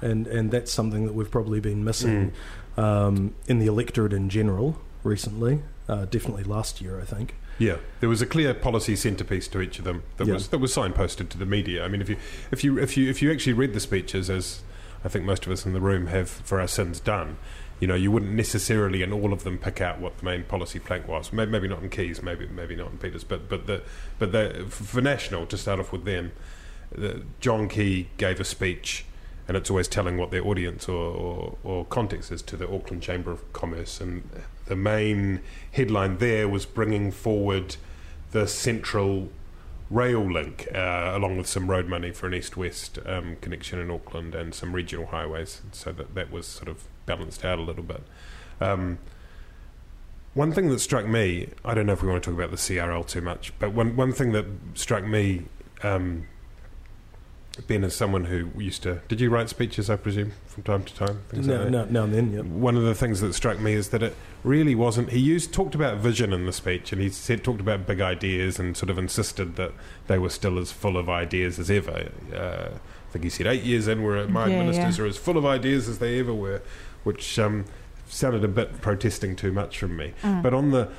[0.02, 2.34] and and that's something that we've probably been missing
[2.78, 5.62] um, in the electorate in general recently.
[5.88, 7.36] Uh, definitely last year, I think.
[7.58, 10.36] Yeah, there was a clear policy centerpiece to each of them that Yeah.
[10.36, 11.84] was that was signposted to the media.
[11.84, 12.18] I mean, if you
[12.52, 14.62] if you if you if you actually read the speeches, as
[15.04, 17.38] I think most of us in the room have for our sins done,
[17.80, 20.80] you know, you wouldn't necessarily in all of them pick out what the main policy
[20.80, 21.32] plank was.
[21.32, 23.84] Maybe, not in Keys, maybe maybe not in Peters, but but the
[24.18, 26.32] but the for national to start off with them,
[26.92, 29.06] the, John Key gave a speech.
[29.48, 33.02] And it's always telling what their audience or, or, or context is to the Auckland
[33.02, 34.00] Chamber of Commerce.
[34.00, 34.30] And
[34.68, 37.78] the main headline there was bringing forward
[38.30, 39.30] the central
[39.90, 44.36] rail link, uh, along with some road money for an east-west um, connection in Auckland
[44.36, 48.04] and some regional highways, so that that was sort of balanced out a little bit.
[48.62, 49.00] Um,
[50.36, 52.58] one thing that struck me, I don't know if we want to talk about the
[52.58, 54.46] CRL too much, but one one thing that
[54.76, 55.46] struck me,
[55.84, 56.28] um,
[57.68, 59.90] Ben, as someone who used to, did you write speeches?
[59.90, 61.22] I presume from time to time.
[61.30, 62.42] Things like No, no, now and then, yeah.
[62.42, 65.10] one of the things that struck me is that it really wasn't.
[65.10, 68.60] He used talked about vision in the speech, and he said talked about big ideas,
[68.60, 69.72] and sort of insisted that
[70.08, 72.10] they were still as full of ideas as ever.
[72.34, 72.70] Uh,
[73.10, 75.04] I think he said eight years in, where my Yeah, ministers yeah.
[75.04, 76.62] are as full of ideas as they ever were,
[77.04, 77.66] which um,
[78.08, 80.14] sounded a bit protesting too much from me.
[80.24, 80.42] Mm.
[80.42, 80.90] But on the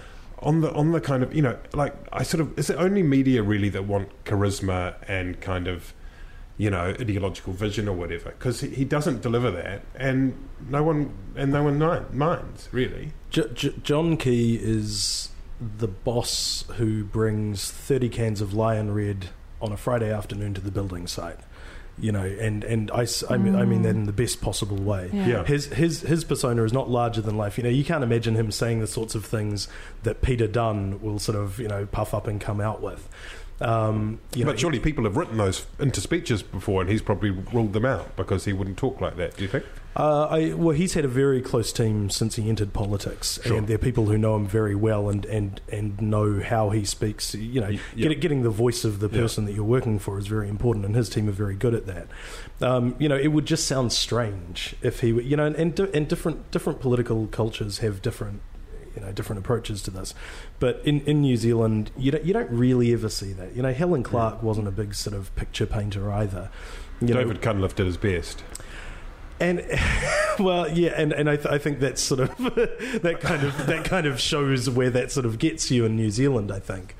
[0.40, 3.02] on the on the kind of you know like I sort of is it only
[3.02, 5.92] media really that want charisma and kind of
[6.56, 10.34] you know ideological vision or whatever because he, he doesn't deliver that and
[10.68, 15.28] no one and no one ni- minds really J- J- John Key is
[15.60, 19.28] the boss who brings 30 cans of Lion Red
[19.60, 21.38] on a Friday afternoon to the building site.
[22.00, 24.76] You know, and, and I, s- I mean, I mean that in the best possible
[24.78, 25.10] way.
[25.12, 25.26] Yeah.
[25.26, 25.44] Yeah.
[25.44, 27.58] His, his, his persona is not larger than life.
[27.58, 29.68] You know, you can't imagine him saying the sorts of things
[30.02, 33.08] that Peter Dunne will sort of, you know, puff up and come out with.
[33.60, 37.30] Um, you know, but surely people have written those into speeches before and he's probably
[37.30, 39.64] ruled them out because he wouldn't talk like that do you think
[39.96, 43.58] Uh, I, well, he's had a very close team since he entered politics, Sure.
[43.58, 47.34] and they're people who know him very well and, and, and know how he speaks.
[47.34, 47.80] You know, yeah.
[47.96, 49.20] get, getting the voice of the Yeah.
[49.22, 51.86] person that you're working for is very important, and his team are very good at
[51.86, 52.06] that.
[52.60, 55.74] Um, you know, it would just sound strange if he, were, you know, and, and,
[55.74, 58.42] di- and different different political cultures have different.
[58.94, 60.14] You know, different approaches to this,
[60.58, 63.54] but in, in New Zealand, you don't you don't really ever see that.
[63.54, 66.50] You know, Helen Clark wasn't a big sort of picture painter either.
[67.00, 68.42] You know, david cunliffe did his best
[69.40, 69.64] and
[70.38, 72.36] well, yeah, and, and I, th- I think that's sort of
[73.02, 76.10] that kind of that kind of shows where that sort of gets you in New
[76.10, 76.52] Zealand.
[76.52, 76.94] I think.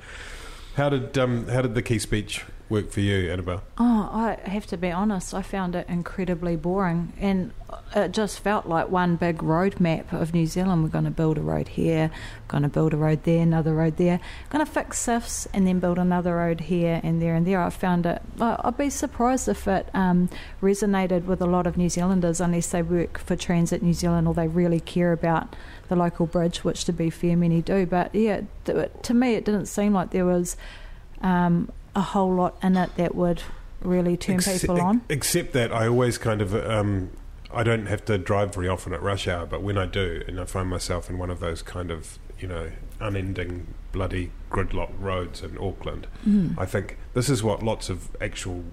[0.75, 4.65] how did um, how did the key speech work for you annabelle Oh, I have
[4.67, 5.33] to be honest.
[5.33, 7.51] I found it incredibly boring, and
[7.95, 10.83] it just felt like one big roadmap of New Zealand.
[10.83, 12.11] We're going to build a road here,
[12.47, 15.79] going to build a road there, another road there, going to fix SIFs, and then
[15.79, 17.61] build another road here and there and there.
[17.61, 18.21] I found it.
[18.39, 20.29] I'd be surprised if it um,
[20.61, 24.33] resonated with a lot of New Zealanders, unless they work for Transit New Zealand or
[24.33, 25.55] they really care about
[25.89, 27.85] the local bridge, which to be fair, many do.
[27.85, 30.55] But yeah, to me, it didn't seem like there was.
[31.21, 33.43] Um, a whole lot in it that would
[33.81, 35.01] really turn Exce- people on.
[35.09, 37.11] Except that I always kind of um,
[37.53, 40.39] I don't have to drive very often at rush hour, but when I do, and
[40.39, 45.41] I find myself in one of those kind of you know unending bloody gridlock roads
[45.41, 46.55] in Auckland, Mm.
[46.57, 48.63] I think this is what lots of actual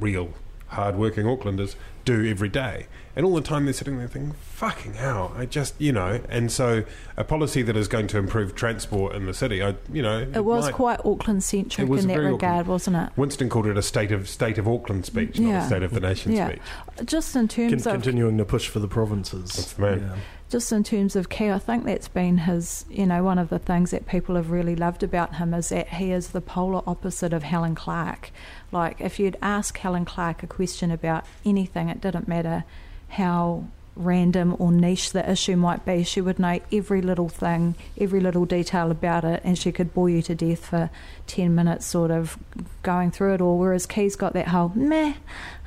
[0.00, 0.30] real
[0.72, 2.86] hard-working Aucklanders do every day.
[3.14, 6.20] And all the time they're sitting there thinking, fucking hell, I just, you know.
[6.30, 6.84] And so
[7.16, 10.20] a policy that is going to improve transport in the city, I, you know.
[10.34, 12.66] It was might- quite Auckland centric in that regard, Auckland.
[12.68, 13.10] wasn't it?
[13.16, 16.00] Winston called it a state of state of Auckland speech, not a state of the
[16.00, 16.48] nation Yeah.
[16.48, 16.60] speech.
[17.04, 19.52] Just in Con- terms of continuing to push for the provinces.
[19.52, 20.00] That's the man.
[20.00, 20.16] Yeah.
[20.50, 23.58] just in terms of Key, I think that's been his, you know, one of the
[23.58, 27.32] things that people have really loved about him is that he is the polar opposite
[27.32, 28.30] of Helen Clark.
[28.72, 32.64] Like, if you'd ask Helen Clark a question about anything, it didn't matter
[33.10, 38.20] how random or niche the issue might be, she would know every little thing, every
[38.20, 40.90] little detail about it, and she could bore you to death for
[41.26, 42.38] 10 minutes, sort of
[42.82, 43.58] going through it all.
[43.58, 45.14] Whereas Key's got that whole, meh,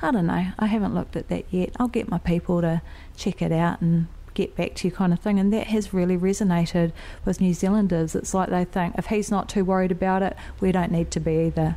[0.02, 1.70] I don't know, I haven't looked at that yet.
[1.78, 2.82] I'll get my people to
[3.16, 5.38] check it out and get back to you kind of thing.
[5.38, 6.92] And that has really resonated
[7.24, 8.14] with New Zealanders.
[8.14, 11.20] It's like they think if he's not too worried about it, we don't need to
[11.20, 11.76] be either.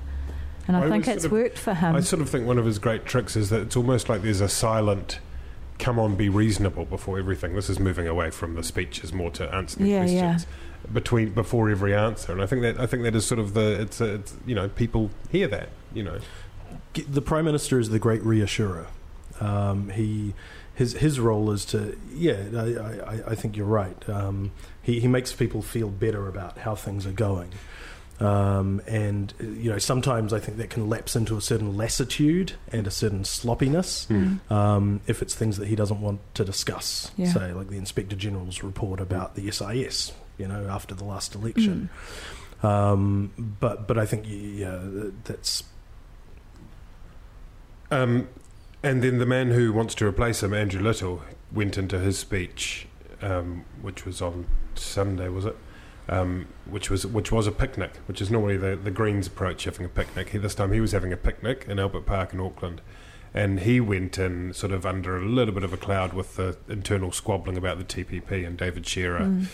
[0.69, 1.95] And I, I think it's sort of- worked for him.
[1.95, 4.39] I sort of think one of his great tricks is that it's almost like there's
[4.39, 5.19] a silent
[5.79, 9.51] come on be reasonable before everything this is moving away from the speeches more to
[9.55, 10.21] answering Yeah, yeah.
[10.33, 10.45] questions
[10.93, 13.81] between before every answer and I think that I think that is sort of the
[13.81, 16.19] it's, a, it's you know people hear that you know
[16.93, 18.87] The prime minister is the great reassurer.
[19.39, 20.33] Um, he
[20.75, 22.37] his his role is to yeah.
[22.55, 24.07] I, I, I think you're right.
[24.09, 24.51] Um,
[24.81, 27.51] he he makes people feel better about how things are going.
[28.19, 32.85] Um, and you know sometimes I think that can lapse into a certain lassitude and
[32.85, 34.39] a certain sloppiness Mm.
[34.51, 37.11] um, if it's things that he doesn't want to discuss.
[37.17, 37.31] Yeah.
[37.31, 40.11] Say like the inspector general's report about the SIS.
[40.37, 41.89] You know after the last election.
[42.61, 44.79] Um, but but I think yeah
[45.23, 45.63] that's
[47.91, 48.27] um,
[48.83, 52.87] and then the man who wants to replace him Andrew Little went into his speech
[53.21, 55.55] um, which was on Sunday was it
[56.09, 59.85] um, which was which was a picnic, which is normally the, the Greens approach having
[59.85, 60.29] a picnic.
[60.29, 62.81] He, this time he was having a picnic in Albert Park in Auckland,
[63.33, 66.57] and he went in sort of under a little bit of a cloud with the
[66.67, 69.45] internal squabbling about the TPP and David Shearer Mm.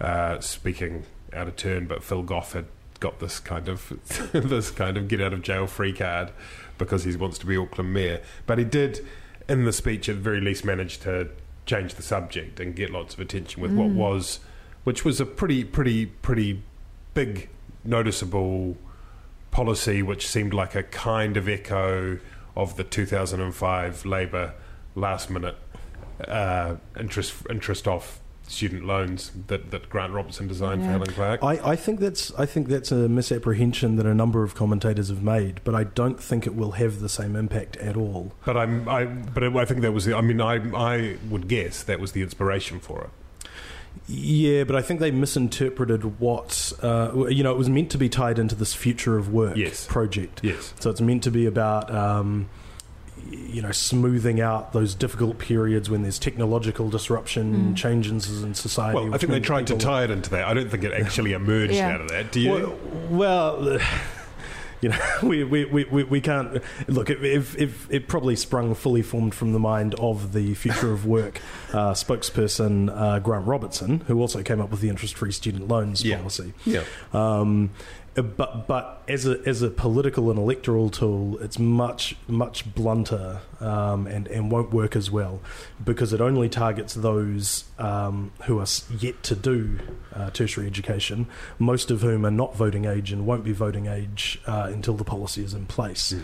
[0.00, 2.66] uh, speaking out of turn, but Phil Goff had
[3.00, 3.92] got this kind of
[4.32, 6.30] this kind of get out of jail free card
[6.78, 8.20] because he wants to be Auckland mayor.
[8.46, 9.04] But he did,
[9.48, 11.28] in the speech, at the very least, manage to
[11.66, 13.94] change the subject and get lots of attention with what Mm.
[13.94, 14.40] was,
[14.84, 16.62] which was a pretty, pretty, pretty
[17.14, 17.48] big,
[17.84, 18.76] noticeable
[19.50, 22.18] policy, which seemed like a kind of echo
[22.56, 24.54] of the 2005 Labor
[24.94, 25.56] last minute
[26.28, 30.86] uh, interest interest off student loans that, that Grant Robertson designed Yeah.
[30.88, 31.42] for Helen Clark.
[31.42, 35.22] I, I think that's I think that's a misapprehension that a number of commentators have
[35.22, 38.32] made, but I don't think it will have the same impact at all.
[38.44, 40.14] But I'm, I, but I think that was the.
[40.16, 43.10] I mean, I, I would guess that was the inspiration for it.
[44.06, 47.50] Yeah, but I think they misinterpreted what uh, you know.
[47.52, 49.86] It was meant to be tied into this future of work Yes.
[49.86, 50.40] project.
[50.42, 50.74] Yes.
[50.80, 52.48] So it's meant to be about um,
[53.30, 57.76] you know smoothing out those difficult periods when there's technological disruption, Mm.
[57.76, 58.96] changes in society.
[58.96, 60.46] Well, I think they means tried to tie it into that.
[60.46, 61.94] I don't think it actually emerged Yeah.
[61.94, 62.30] out of that.
[62.30, 62.50] Do you?
[62.50, 62.78] Well,
[63.10, 63.78] well
[64.84, 67.08] you know, we, we, we, we- can't look.
[67.10, 71.06] It, if, if it probably sprung fully formed from the mind of the future of
[71.06, 71.40] work
[71.72, 76.18] uh, spokesperson uh, Grant Robertson, who also came up with the interest-free student loans Yeah.
[76.18, 76.52] policy.
[76.66, 76.82] yeah.
[77.12, 77.70] Um,
[78.14, 84.06] but but as a as a political and electoral tool, it's much much blunter um,
[84.06, 85.40] and and won't work as well
[85.84, 88.66] because it only targets those um, who are
[88.98, 89.78] yet to do
[90.12, 91.26] uh, tertiary education,
[91.58, 95.04] most of whom are not voting age and won't be voting age uh, until the
[95.04, 96.14] policy is in place.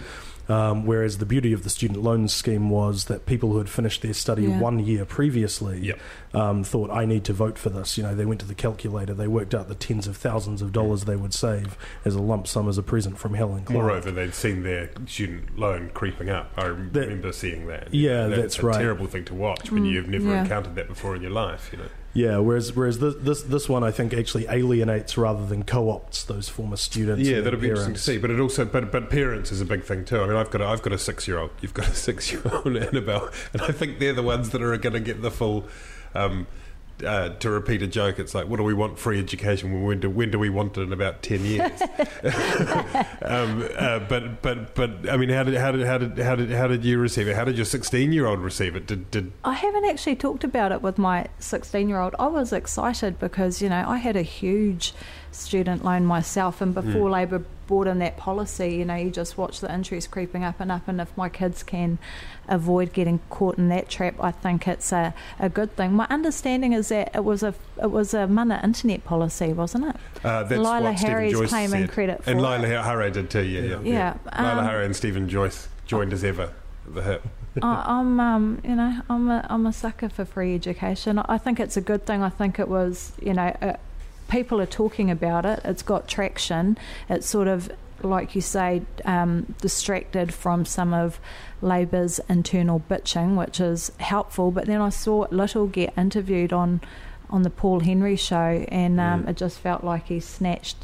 [0.51, 4.03] Um, whereas the beauty of the student loans scheme was that people who had finished
[4.03, 4.59] their study Yeah.
[4.59, 5.99] one year previously Yep.
[6.35, 7.97] um, thought, I need to vote for this.
[7.97, 10.73] You know, they went to the calculator, they worked out the tens of thousands of
[10.73, 13.71] dollars they would save as a lump sum as a present from Helen Clark.
[13.85, 16.51] Moreover, they'd seen their student loan creeping up.
[16.57, 17.95] I rem- That- remember seeing that.
[17.95, 18.79] Yeah, That's that's a right.
[18.81, 20.43] terrible thing to watch when Mm, you've never yeah.
[20.43, 21.69] encountered that before in your life.
[21.71, 21.85] You know.
[22.13, 26.49] Yeah, whereas whereas this, this this one I think actually alienates rather than co-opts those
[26.49, 27.29] former students.
[27.29, 28.19] Yeah, that'll be interesting to see.
[28.19, 30.21] But it also, but but parents is a big thing too.
[30.21, 31.51] I mean, I've got a, I've got a six year old.
[31.61, 34.77] You've got a six year old Annabelle, and I think they're the ones that are
[34.77, 35.67] going to get the full.
[36.15, 36.49] Um,
[37.05, 38.99] uh, to repeat a joke, it's like, what do we want?
[38.99, 39.83] Free education.
[39.83, 41.81] When do when do we want it in about ten years?
[43.23, 46.51] um, uh, but but but I mean, how did how did how did how did
[46.51, 47.37] how did you receive it?
[47.37, 48.87] How did your sixteen year old receive it?
[48.87, 52.15] Did did I haven't actually talked about it with my 16 year old.
[52.19, 54.95] I was excited because, you know, I had a huge
[55.33, 57.13] student loan myself, and before Mm.
[57.13, 60.73] Labor brought in that policy, you know, you just watch the interest creeping up and
[60.73, 60.89] up.
[60.89, 61.99] And if my kids can
[62.49, 65.93] avoid getting caught in that trap, I think it's a, a good thing.
[65.93, 69.97] My understanding is that it was a it was a mana internet policy, wasn't it?
[70.25, 71.93] uh, that's Laila what Stephen Harré's Joyce claiming said.
[71.93, 72.43] credit for and it.
[72.43, 73.43] Laila Harré did too.
[73.45, 76.51] Yeah, yeah, Yeah, Laila um, Harré and Stephen Joyce joined as ever
[76.87, 77.23] at the hip.
[77.63, 81.19] I, I'm, um, you know, I'm a, I'm a sucker for free education.
[81.19, 82.23] I think it's a good thing.
[82.23, 83.73] I think it was, you know, uh,
[84.31, 85.61] people are talking about it.
[85.65, 86.79] It's got traction.
[87.09, 87.71] It's sort of,
[88.03, 91.21] like you say, um, distracted from some of
[91.61, 94.51] Labor's internal bitching, which is helpful.
[94.51, 96.81] But then I saw Little get interviewed on
[97.29, 100.77] on the Paul Henry show, and um, it just felt like he snatched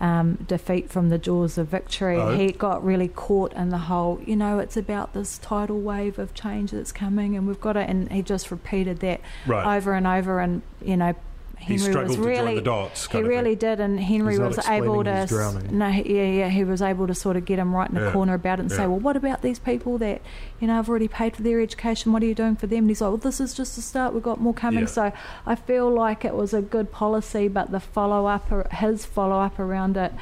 [0.00, 2.16] um, defeat from the jaws of victory.
[2.16, 2.34] Oh.
[2.36, 6.34] He got really caught in the whole, you know, it's about this tidal wave of
[6.34, 7.88] change that's coming, and we've got it.
[7.88, 9.76] And he just repeated that Right.
[9.76, 11.14] over and over, and you know.
[11.58, 14.58] He Henry struggled was to join really, the dots, He really did, and Henry was
[14.68, 15.26] able to.
[15.28, 15.76] drowning.
[15.76, 18.12] No, yeah, yeah, he was able to sort of get him right in the Yeah.
[18.12, 18.76] corner about it and Yeah.
[18.78, 20.22] say, "Well, what about these people that,
[20.60, 22.12] you know, have already paid for their education?
[22.12, 24.14] What are you doing for them?" And he's like, "Well, this is just a start.
[24.14, 24.86] We've got more coming." Yeah.
[24.86, 25.12] So
[25.46, 29.58] I feel like it was a good policy, but the follow up, his follow up
[29.58, 30.12] around it,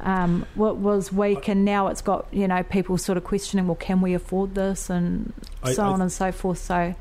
[0.00, 3.76] um, what was weak, and now it's got you know people sort of questioning, well,
[3.76, 6.58] can we afford this, and I- so I on and so forth.
[6.58, 6.94] So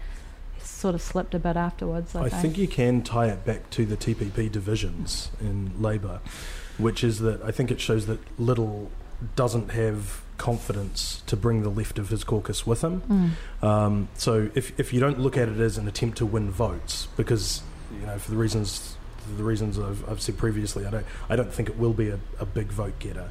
[0.66, 2.16] sort of slipped a bit afterwards.
[2.16, 6.22] I, I think you can tie it back to the TPP divisions in Labor,
[6.78, 8.91] which is that I think it shows that Little
[9.36, 13.01] doesn't have confidence to bring the left of his caucus with him.
[13.61, 13.68] Mm.
[13.68, 17.07] Um, so if if you don't look at it as an attempt to win votes,
[17.16, 17.61] because
[17.99, 18.97] you know for the reasons
[19.38, 22.20] the reasons I've, I've said previously, I don't I don't think it will be a,
[22.39, 23.30] a big vote getter.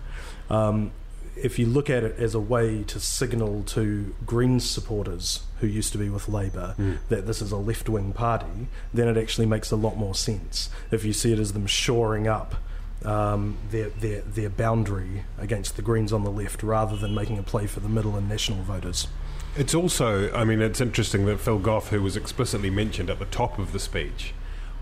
[0.50, 0.92] Um,
[1.36, 5.92] if you look at it as a way to signal to Greens supporters who used
[5.92, 6.74] to be with Labor
[7.08, 10.70] that this is a left wing party, then it actually makes a lot more sense.
[10.90, 12.56] If you see it as them shoring up
[13.04, 17.42] um, their, their, their boundary against the Greens on the left rather than making a
[17.42, 19.08] play for the middle and national voters.
[19.56, 23.26] It's also, I mean, it's interesting that Phil Goff, who was explicitly mentioned at the
[23.26, 24.34] top of the speech,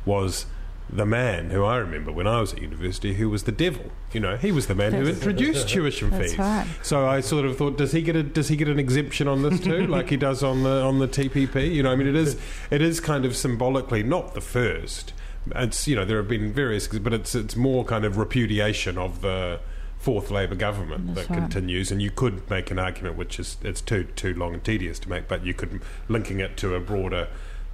[0.05, 0.46] was
[0.91, 3.91] the man who I remember when I was at university who was the devil.
[4.12, 6.37] You know, he was the man who introduced tuition fees.
[6.39, 6.66] right.
[6.83, 9.43] So I sort of thought, does he get a does he get an exemption on
[9.43, 11.72] this too, like he does on the on the TPP?
[11.74, 12.39] You know, I mean, it is
[12.70, 15.12] it is kind of symbolically not the first.
[15.55, 19.22] It's you know there have been various, but it's it's more kind of repudiation of
[19.22, 19.61] the
[19.99, 21.43] fourth Labor government That's that right.
[21.43, 24.99] continues, and you could make an argument which is it's too too long and tedious
[25.01, 27.28] to make, but you could linking it to a broader.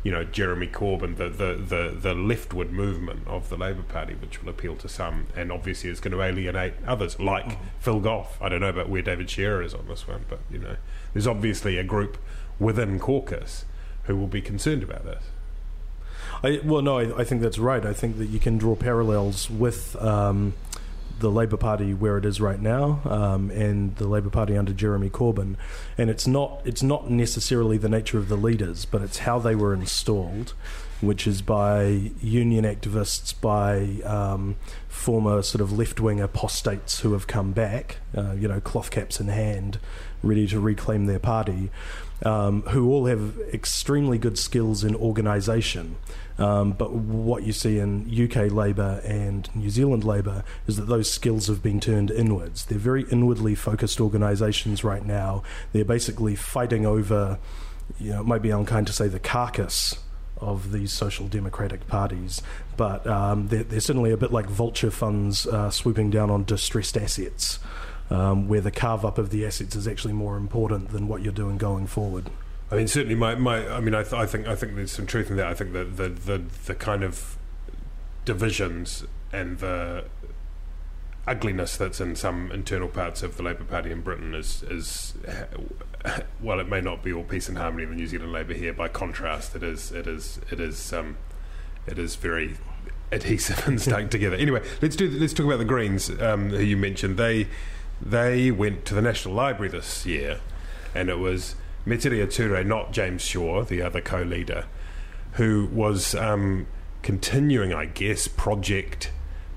[0.08, 4.42] You know, Jeremy Corbyn, the, the, the, the leftward movement of the Labor Party, which
[4.42, 8.40] will appeal to some and obviously is going to alienate others, like Phil Goff.
[8.40, 10.76] I don't know about where David Shearer is on this one, but, you know,
[11.12, 12.16] there's obviously a group
[12.58, 13.66] within caucus
[14.04, 15.24] who will be concerned about this.
[16.42, 17.84] I, well, no, I, I think that's right.
[17.84, 20.54] I think that you can draw parallels with um,
[21.20, 25.10] the Labor Party where it is right now um, and the Labor Party under Jeremy
[25.10, 25.56] Corbyn,
[25.96, 29.54] and it's not it's not necessarily the nature of the leaders, but it's how they
[29.54, 30.54] were installed,
[31.00, 34.56] which is by union activists, by um,
[34.88, 39.20] former sort of left wing apostates who have come back, uh, you know, cloth caps
[39.20, 39.78] in hand,
[40.22, 41.70] ready to reclaim their party.
[42.24, 45.94] Um, who all have extremely good skills in organisation.
[46.38, 51.10] Um, but what you see in UK Labour and New Zealand Labour is that those
[51.10, 52.64] skills have been turned inwards.
[52.64, 55.42] They're very inwardly focused organisations right now.
[55.72, 57.38] They're basically fighting over,
[57.98, 59.96] you know, it might be unkind to say the carcass
[60.40, 62.42] of these social democratic parties,
[62.76, 66.96] but um, they're, they're certainly a bit like vulture funds uh, swooping down on distressed
[66.96, 67.58] assets,
[68.10, 71.32] um, where the carve up of the assets is actually more important than what you're
[71.32, 72.30] doing going forward.
[72.70, 75.06] I mean, certainly, my, my I mean, I, th- I think I think there's some
[75.06, 75.46] truth in that.
[75.46, 77.38] I think that the, the the kind of
[78.24, 80.04] divisions and the
[81.26, 85.14] ugliness that's in some internal parts of the Labour Party in Britain is is
[86.42, 88.72] well, it may not be all peace and harmony in the New Zealand Labour here.
[88.72, 91.16] By contrast, it is it is it is um,
[91.86, 92.56] it is very
[93.10, 94.36] adhesive and stuck together.
[94.36, 97.16] Anyway, let's do let's talk about the Greens, um, who you mentioned.
[97.16, 97.48] They
[98.00, 100.40] they went to the National Library this year,
[100.94, 101.54] and it was
[101.86, 104.66] Metiria Turei, not James Shaw, the other co-leader,
[105.32, 106.66] who was um,
[107.02, 109.12] continuing, I guess, project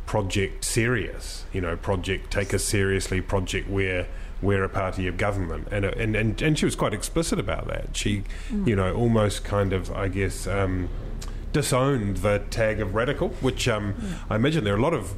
[0.05, 1.45] project serious.
[1.53, 3.21] You know, project take us seriously.
[3.21, 4.07] Project where
[4.41, 7.95] we're a party of government, and and and, and she was quite explicit about that.
[7.95, 8.23] She,
[8.65, 10.47] you know, almost kind of, I guess.
[10.47, 10.89] Um,
[11.53, 13.93] disowned the tag of radical, which um,
[14.29, 15.13] I imagine there are a lot of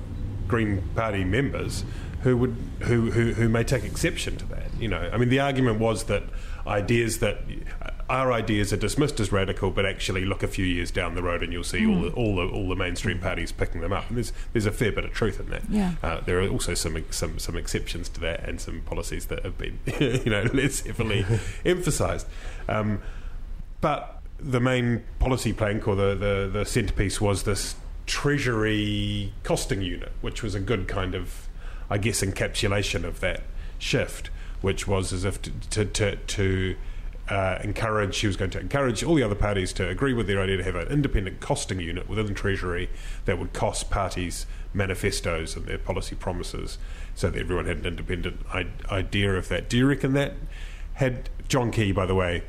[0.48, 1.84] Green Party members
[2.24, 4.68] who would who, who who may take exception to that.
[4.80, 6.24] You know, I mean, the argument was that
[6.66, 7.40] ideas that
[7.82, 11.24] uh, our ideas are dismissed as radical, but actually look a few years down the
[11.24, 14.08] road and you'll see all the all the all the mainstream parties picking them up.
[14.08, 15.64] And there's there's a fair bit of truth in that.
[15.70, 15.94] Yeah.
[16.02, 19.58] Uh, there are also some some some exceptions to that, and some policies that have
[19.58, 21.26] been you know less heavily
[21.66, 22.28] emphasised.
[22.68, 23.02] Um,
[23.82, 30.12] but the main policy plank or the, the, the centrepiece was this treasury costing unit,
[30.22, 31.48] which was a good kind of,
[31.94, 33.42] I guess, encapsulation of that
[33.78, 34.32] shift,
[34.62, 36.76] which was as if to, to, to, to
[37.30, 38.16] uh, encourage.
[38.16, 40.64] She was going to encourage all the other parties to agree with their idea to
[40.64, 42.90] have an independent costing unit within the Treasury
[43.26, 46.80] that would cost parties manifestos and their policy promises,
[47.14, 49.70] so that everyone had an independent I- idea of that.
[49.70, 50.34] Do you reckon that
[50.96, 52.42] had John Key, by the way,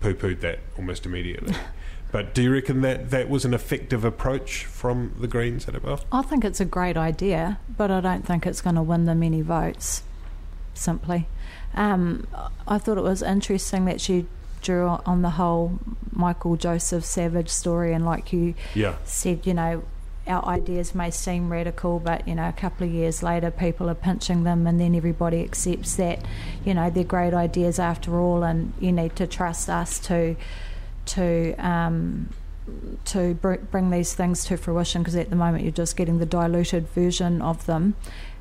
[0.00, 1.54] poo-pooed that almost immediately?
[2.12, 6.00] But do you reckon that that was an effective approach from the Greens, at Annabelle?
[6.10, 9.22] I think it's a great idea, but I don't think it's going to win them
[9.22, 10.02] any votes.
[10.74, 11.28] Simply,
[11.74, 12.26] um,
[12.66, 14.26] I thought it was interesting that she
[14.62, 15.78] drew on the whole
[16.12, 18.94] Michael Joseph Savage story, and like you Yeah.
[19.04, 19.82] said, you know,
[20.26, 23.94] our ideas may seem radical, but you know, a couple of years later, people are
[23.94, 26.20] pinching them, and then everybody accepts that,
[26.64, 30.36] you know, they're great ideas after all, and you need to trust us to,
[31.14, 31.54] to.
[31.54, 32.30] Um,
[33.04, 36.26] to br- bring these things to fruition because at the moment you're just getting the
[36.26, 37.96] diluted version of them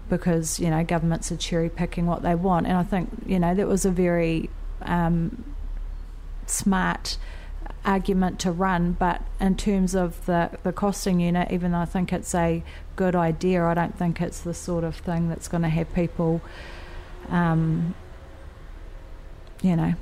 [0.09, 3.53] because you know governments are cherry picking what they want and I think you know
[3.53, 4.49] that was a very
[4.81, 5.55] um,
[6.45, 7.17] smart
[7.85, 12.11] argument to run but in terms of the, the costing unit even though I think
[12.11, 12.63] it's a
[12.95, 16.41] good idea I don't think it's the sort of thing that's going to have people
[17.29, 17.95] um,
[19.61, 19.93] you know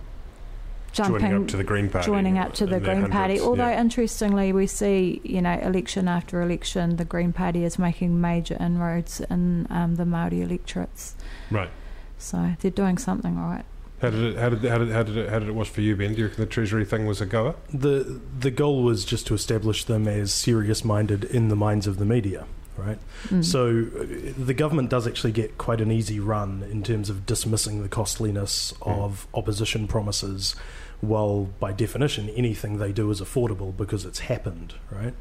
[0.92, 2.06] jumping Joining up to the Green Party.
[2.06, 3.40] joining up to the in their Green Party.
[3.40, 3.82] Although yeah.
[3.82, 9.22] interestingly, we see you know election after election, the Green Party is making major inroads
[9.22, 11.16] in um, the Maori electorates.
[11.52, 11.70] Right.
[12.18, 13.66] So they're doing something right.
[14.02, 14.38] How did it?
[14.38, 14.64] How did?
[14.64, 14.90] How did?
[14.90, 15.30] How did it?
[15.30, 16.14] How did it was for you, Ben?
[16.14, 17.56] Do you reckon the Treasury thing was a goer?
[17.74, 21.98] The the goal was just to establish them as serious minded in the minds of
[21.98, 22.46] the media,
[22.78, 22.99] right?
[23.30, 23.43] Mm.
[23.43, 27.82] So uh, the government does actually get quite an easy run in terms of dismissing
[27.84, 30.55] the costliness of opposition promises,
[31.01, 35.13] while by definition anything they do is affordable because it's happened, right?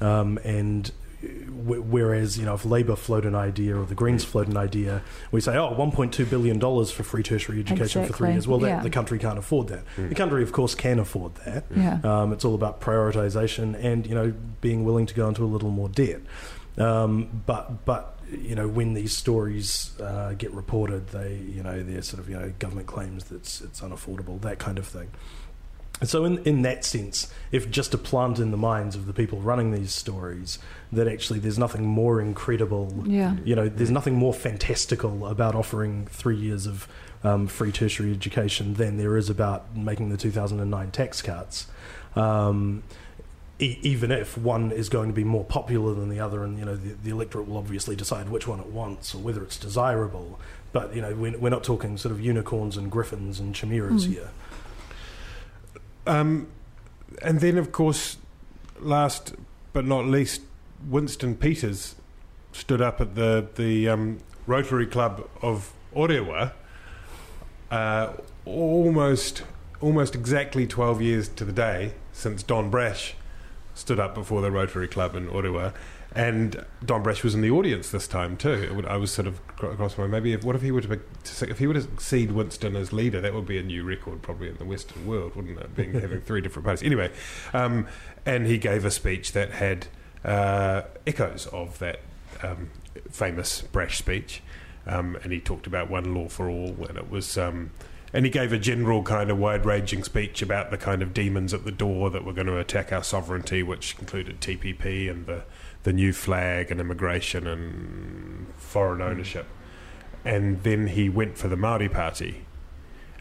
[0.00, 0.90] Um, and
[1.22, 1.26] uh,
[1.64, 5.02] w- whereas you know if Labor float an idea or the Greens float an idea,
[5.32, 8.46] we say oh 1.2 billion dollars for free tertiary education for three years.
[8.46, 8.80] Well, that, yeah.
[8.80, 9.82] the country can't afford that.
[9.96, 11.64] The country, of course, can afford that.
[11.74, 11.98] yeah.
[12.04, 15.70] Um, it's all about prioritization and you know being willing to go into a little
[15.70, 16.20] more debt.
[16.78, 22.02] Um, but but you know when these stories uh, get reported, they you know they're
[22.02, 25.10] sort of you know government claims that it's, it's unaffordable, that kind of thing.
[26.00, 29.12] And so in in that sense, if just to plant in the minds of the
[29.12, 30.58] people running these stories
[30.92, 33.34] that actually there's nothing more incredible Yeah.
[33.44, 36.86] you know, there's nothing more fantastical about offering three years of
[37.24, 41.66] um, free tertiary education than there is about making the 2009 tax cuts.
[42.14, 42.84] Um,
[43.58, 46.64] e- even if one is going to be more popular than the other, and you
[46.64, 50.38] know, the, the electorate will obviously decide which one it wants or whether it's desirable.
[50.72, 54.30] But you know, we're, we're not talking sort of unicorns and griffins and chimeras here.
[56.06, 56.48] Um,
[57.22, 58.18] and then, of course,
[58.78, 59.34] last
[59.72, 60.42] but not least,
[60.88, 61.94] Winston Peters
[62.52, 66.52] stood up at the the um, Rotary Club of Orewa,
[67.70, 68.12] uh,
[68.44, 69.42] almost
[69.80, 73.14] almost exactly twelve years to the day since Don Brash
[73.78, 75.72] stood up before the Rotary Club in Orewa.
[76.14, 78.84] And Don Brash was in the audience this time too.
[78.88, 81.00] I was sort of cro- across my maybe if, what if he were to
[81.42, 84.48] if he were to succeed Winston as leader, that would be a new record probably
[84.48, 85.76] in the Western world, wouldn't it?
[85.76, 86.82] Being having three different parties.
[86.82, 87.12] Anyway,
[87.52, 87.86] um,
[88.24, 89.86] and he gave a speech that had
[90.24, 92.00] uh, echoes of that
[92.42, 92.70] um,
[93.10, 94.42] famous Brash speech,
[94.86, 97.36] um, and he talked about one law for all, and it was.
[98.12, 101.64] And he gave a general kind of wide-ranging speech about the kind of demons at
[101.64, 105.44] the door that were going to attack our sovereignty, which included TPP and the
[105.84, 109.46] the new flag and immigration and foreign ownership.
[110.24, 112.44] And then he went for the Maori Party,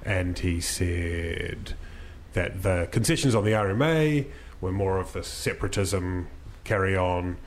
[0.04, 1.76] and he said
[2.34, 4.28] that the concessions on the RMA
[4.60, 6.28] were more of the separatism,
[6.64, 7.38] carry on,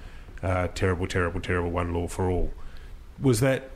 [0.43, 2.53] uh, terrible, terrible, terrible, one law for all.
[3.21, 3.71] Was that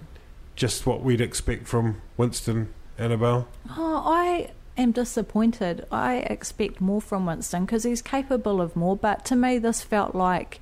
[0.56, 3.49] just what we'd expect from Winston, Annabelle?
[3.70, 5.86] Oh, I am disappointed.
[5.90, 8.97] I expect more from Winston because he's capable of more.
[8.97, 10.61] But to me, this felt like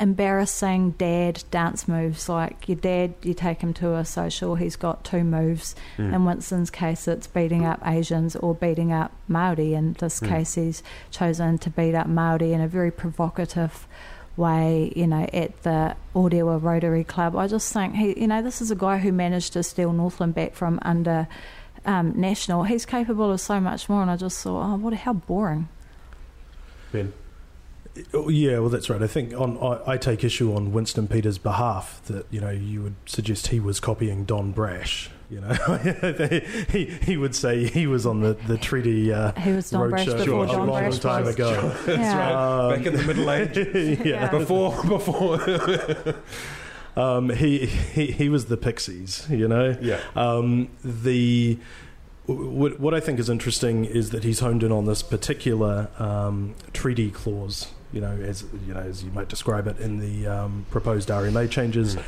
[0.00, 2.28] embarrassing dad dance moves.
[2.28, 5.74] Like your dad, you take him to a social, he's got two moves.
[5.96, 6.14] Hmm.
[6.14, 9.74] In Winston's case, it's beating up Asians or beating up Maori.
[9.74, 10.26] In this hmm.
[10.26, 13.86] case, he's chosen to beat up Maori in a very provocative
[14.36, 17.36] way, you know, at the Orewa Rotary Club.
[17.36, 20.34] I just think he, you know, this is a guy who managed to steal Northland
[20.34, 21.28] back from under
[21.84, 22.64] um, national.
[22.64, 24.94] He's capable of so much more, and I just thought, oh, what?
[24.94, 25.68] How boring.
[26.92, 27.12] Ben.
[28.12, 29.00] Oh, Yeah, well, that's right.
[29.00, 32.82] I think on I, I take issue on Winston Peters' behalf that you know you
[32.82, 35.10] would suggest he was copying Don Brash.
[35.30, 35.52] You know,
[36.70, 39.12] he he would say he was on the the treaty.
[39.12, 41.34] Uh, He was Don Brash roadshow before a Don long Brash time was.
[41.34, 41.74] ago.
[41.88, 42.76] Yeah.
[42.76, 44.00] Back in the Middle Ages.
[44.04, 44.30] yeah.
[44.30, 45.38] Before, before.
[46.96, 49.76] Um, he, he he was the Pixies, you know.
[49.80, 49.98] Yeah.
[50.14, 51.58] Um, the
[52.26, 56.54] what, what I think is interesting is that he's honed in on this particular um,
[56.72, 57.66] treaty clause.
[57.92, 61.50] You know, as you know, as you might describe it in the um, proposed RMA
[61.50, 61.96] changes.
[61.96, 62.02] Mm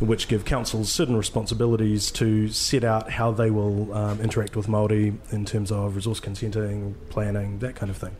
[0.00, 5.16] which give councils certain responsibilities to set out how they will um, interact with Māori
[5.32, 8.16] in terms of resource consenting, planning, that kind of thing.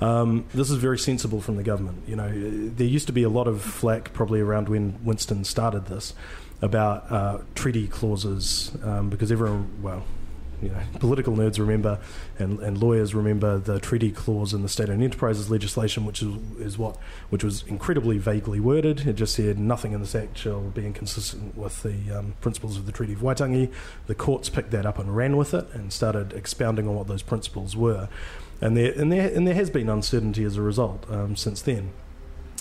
[0.00, 2.02] Um, this is very sensible from the government.
[2.06, 2.30] You know,
[2.68, 6.14] there used to be a lot of flack, probably around when Winston started this,
[6.60, 10.04] about uh, treaty clauses um, because everyone, well,
[10.64, 12.00] you know, political nerds remember
[12.38, 16.78] and, and lawyers remember the treaty clause in the state-owned enterprises legislation, which is, is
[16.78, 16.96] what
[17.30, 19.06] which was incredibly vaguely worded.
[19.06, 22.86] It just said nothing in this act shall be inconsistent with the um, principles of
[22.86, 23.70] the Treaty of Waitangi.
[24.06, 27.22] The courts picked that up and ran with it and started expounding on what those
[27.22, 28.08] principles were,
[28.60, 31.92] and there and there and there has been uncertainty as a result um, since then.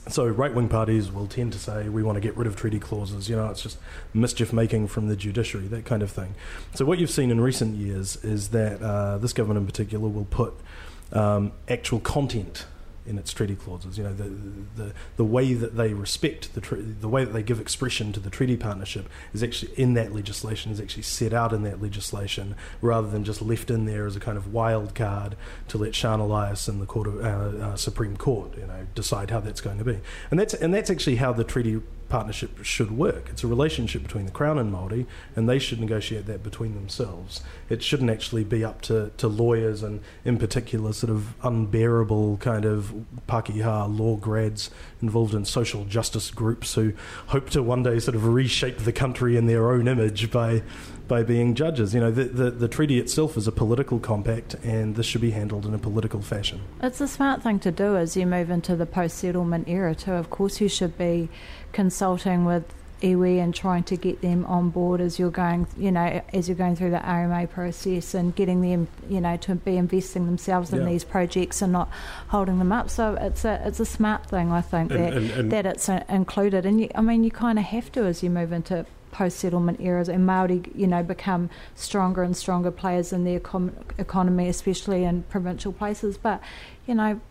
[0.09, 2.79] So right wing parties will tend to say we want to get rid of treaty
[2.79, 3.29] clauses.
[3.29, 3.77] You know, it's just
[4.13, 6.35] mischief making from the judiciary, that kind of thing.
[6.75, 10.25] So what you've seen in recent years is that uh, this government in particular will
[10.25, 10.53] put
[11.13, 12.65] um, actual content
[13.05, 13.97] in its treaty clauses.
[13.97, 14.31] You know, the
[14.75, 18.19] the, the way that they respect the tre- the way that they give expression to
[18.19, 22.55] the treaty partnership is actually in that legislation is actually set out in that legislation
[22.81, 25.35] rather than just left in there as a kind of wild card
[25.67, 29.31] to let Sian Elias and the court of, uh, uh, Supreme Court you know decide
[29.31, 29.99] how that's going to be.
[30.31, 31.81] And that's and that's actually how the treaty
[32.13, 33.27] partnership should work.
[33.31, 37.41] It's a relationship between the Crown and Māori, and they should negotiate that between themselves.
[37.69, 42.65] It shouldn't actually be up to, to lawyers and, in particular, sort of unbearable kind
[42.65, 42.93] of
[43.27, 44.69] Pakeha law grads
[45.01, 46.93] involved in social justice groups who
[47.29, 50.61] hope to one day sort of reshape the country in their own image by
[51.07, 51.93] by being judges.
[51.93, 55.31] You know, the, the, the, treaty itself is a political compact, and this should be
[55.31, 56.61] handled in a political fashion.
[56.81, 60.13] It's a smart thing to do as you move into the post settlement era, too.
[60.13, 61.29] Of course, you should be
[61.71, 62.63] consulting with
[63.03, 66.55] iwi and trying to get them on board as you're going, you know, as you're
[66.55, 70.79] going through the RMA process and getting them, you know, to be investing themselves in
[70.79, 70.85] yeah.
[70.85, 71.89] these projects and not
[72.29, 72.89] holding them up.
[72.89, 75.89] So it's a it's a smart thing, I think, and, that, and, and that it's
[75.89, 76.65] uh, included.
[76.65, 79.79] And you, I mean, you kind of have to as you move into post settlement
[79.79, 85.05] eras and Maori, you know, become stronger and stronger players in the econ- economy, especially
[85.05, 86.17] in provincial places.
[86.17, 86.41] But
[86.85, 87.21] you know,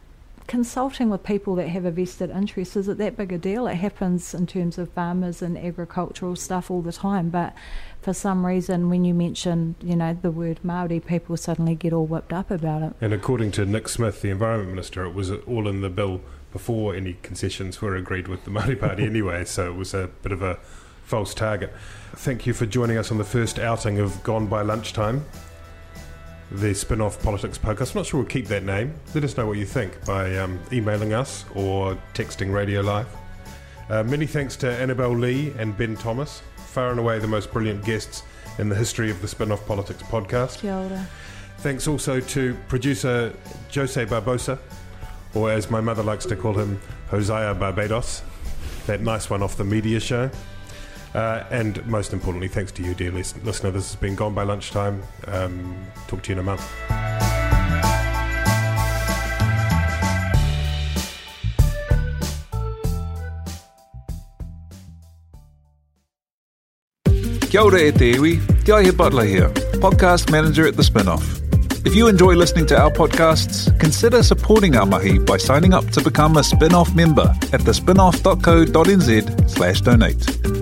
[0.47, 3.67] consulting with people that have a vested interest is it that big a deal?
[3.67, 7.53] It happens in terms of farmers and agricultural stuff all the time, but
[8.01, 12.07] for some reason, when you mention, you know, the word Maori, people suddenly get all
[12.07, 12.95] whipped up about it.
[13.01, 16.21] And according to Nick Smith, the Environment Minister, it was all in the bill
[16.53, 20.33] before any concessions were agreed with the Maori Party anyway, so it was a bit
[20.33, 20.59] of a
[21.05, 21.73] false target.
[22.17, 25.25] Thank you for joining us on the first outing of Gone by Lunchtime
[26.53, 27.93] the spin off politics podcast.
[27.93, 28.95] I'm not sure we'll keep that name.
[29.15, 33.07] Let us know what you think by um, emailing us or texting Radio Live.
[33.89, 37.85] Uh, many thanks to Annabelle Lee and Ben Thomas, far and away the most brilliant
[37.85, 38.23] guests
[38.59, 40.59] in the history of the Spin Off Politics podcast.
[40.59, 41.07] Kia ora.
[41.59, 43.35] Thanks also to producer
[43.75, 44.59] Jose Barbosa,
[45.35, 46.79] or as my mother likes to call him,
[47.09, 48.23] Hosea Barbados,
[48.87, 50.31] that nice one off the media show.
[51.15, 53.71] Uh, and most importantly, thanks to you, dear listener.
[53.71, 55.03] This has been Gone by Lunchtime.
[55.27, 55.77] Um,
[56.09, 56.71] talk to you in a month.
[67.51, 69.51] Kia ora e te iwi, Te Aihe Butler here,
[69.83, 71.43] podcast manager at The Spinoff.
[71.85, 76.01] If you enjoy listening to our podcasts, consider supporting our mahi by signing up to
[76.01, 80.62] become a spin-off member at thespinoff.co.nz slash donate.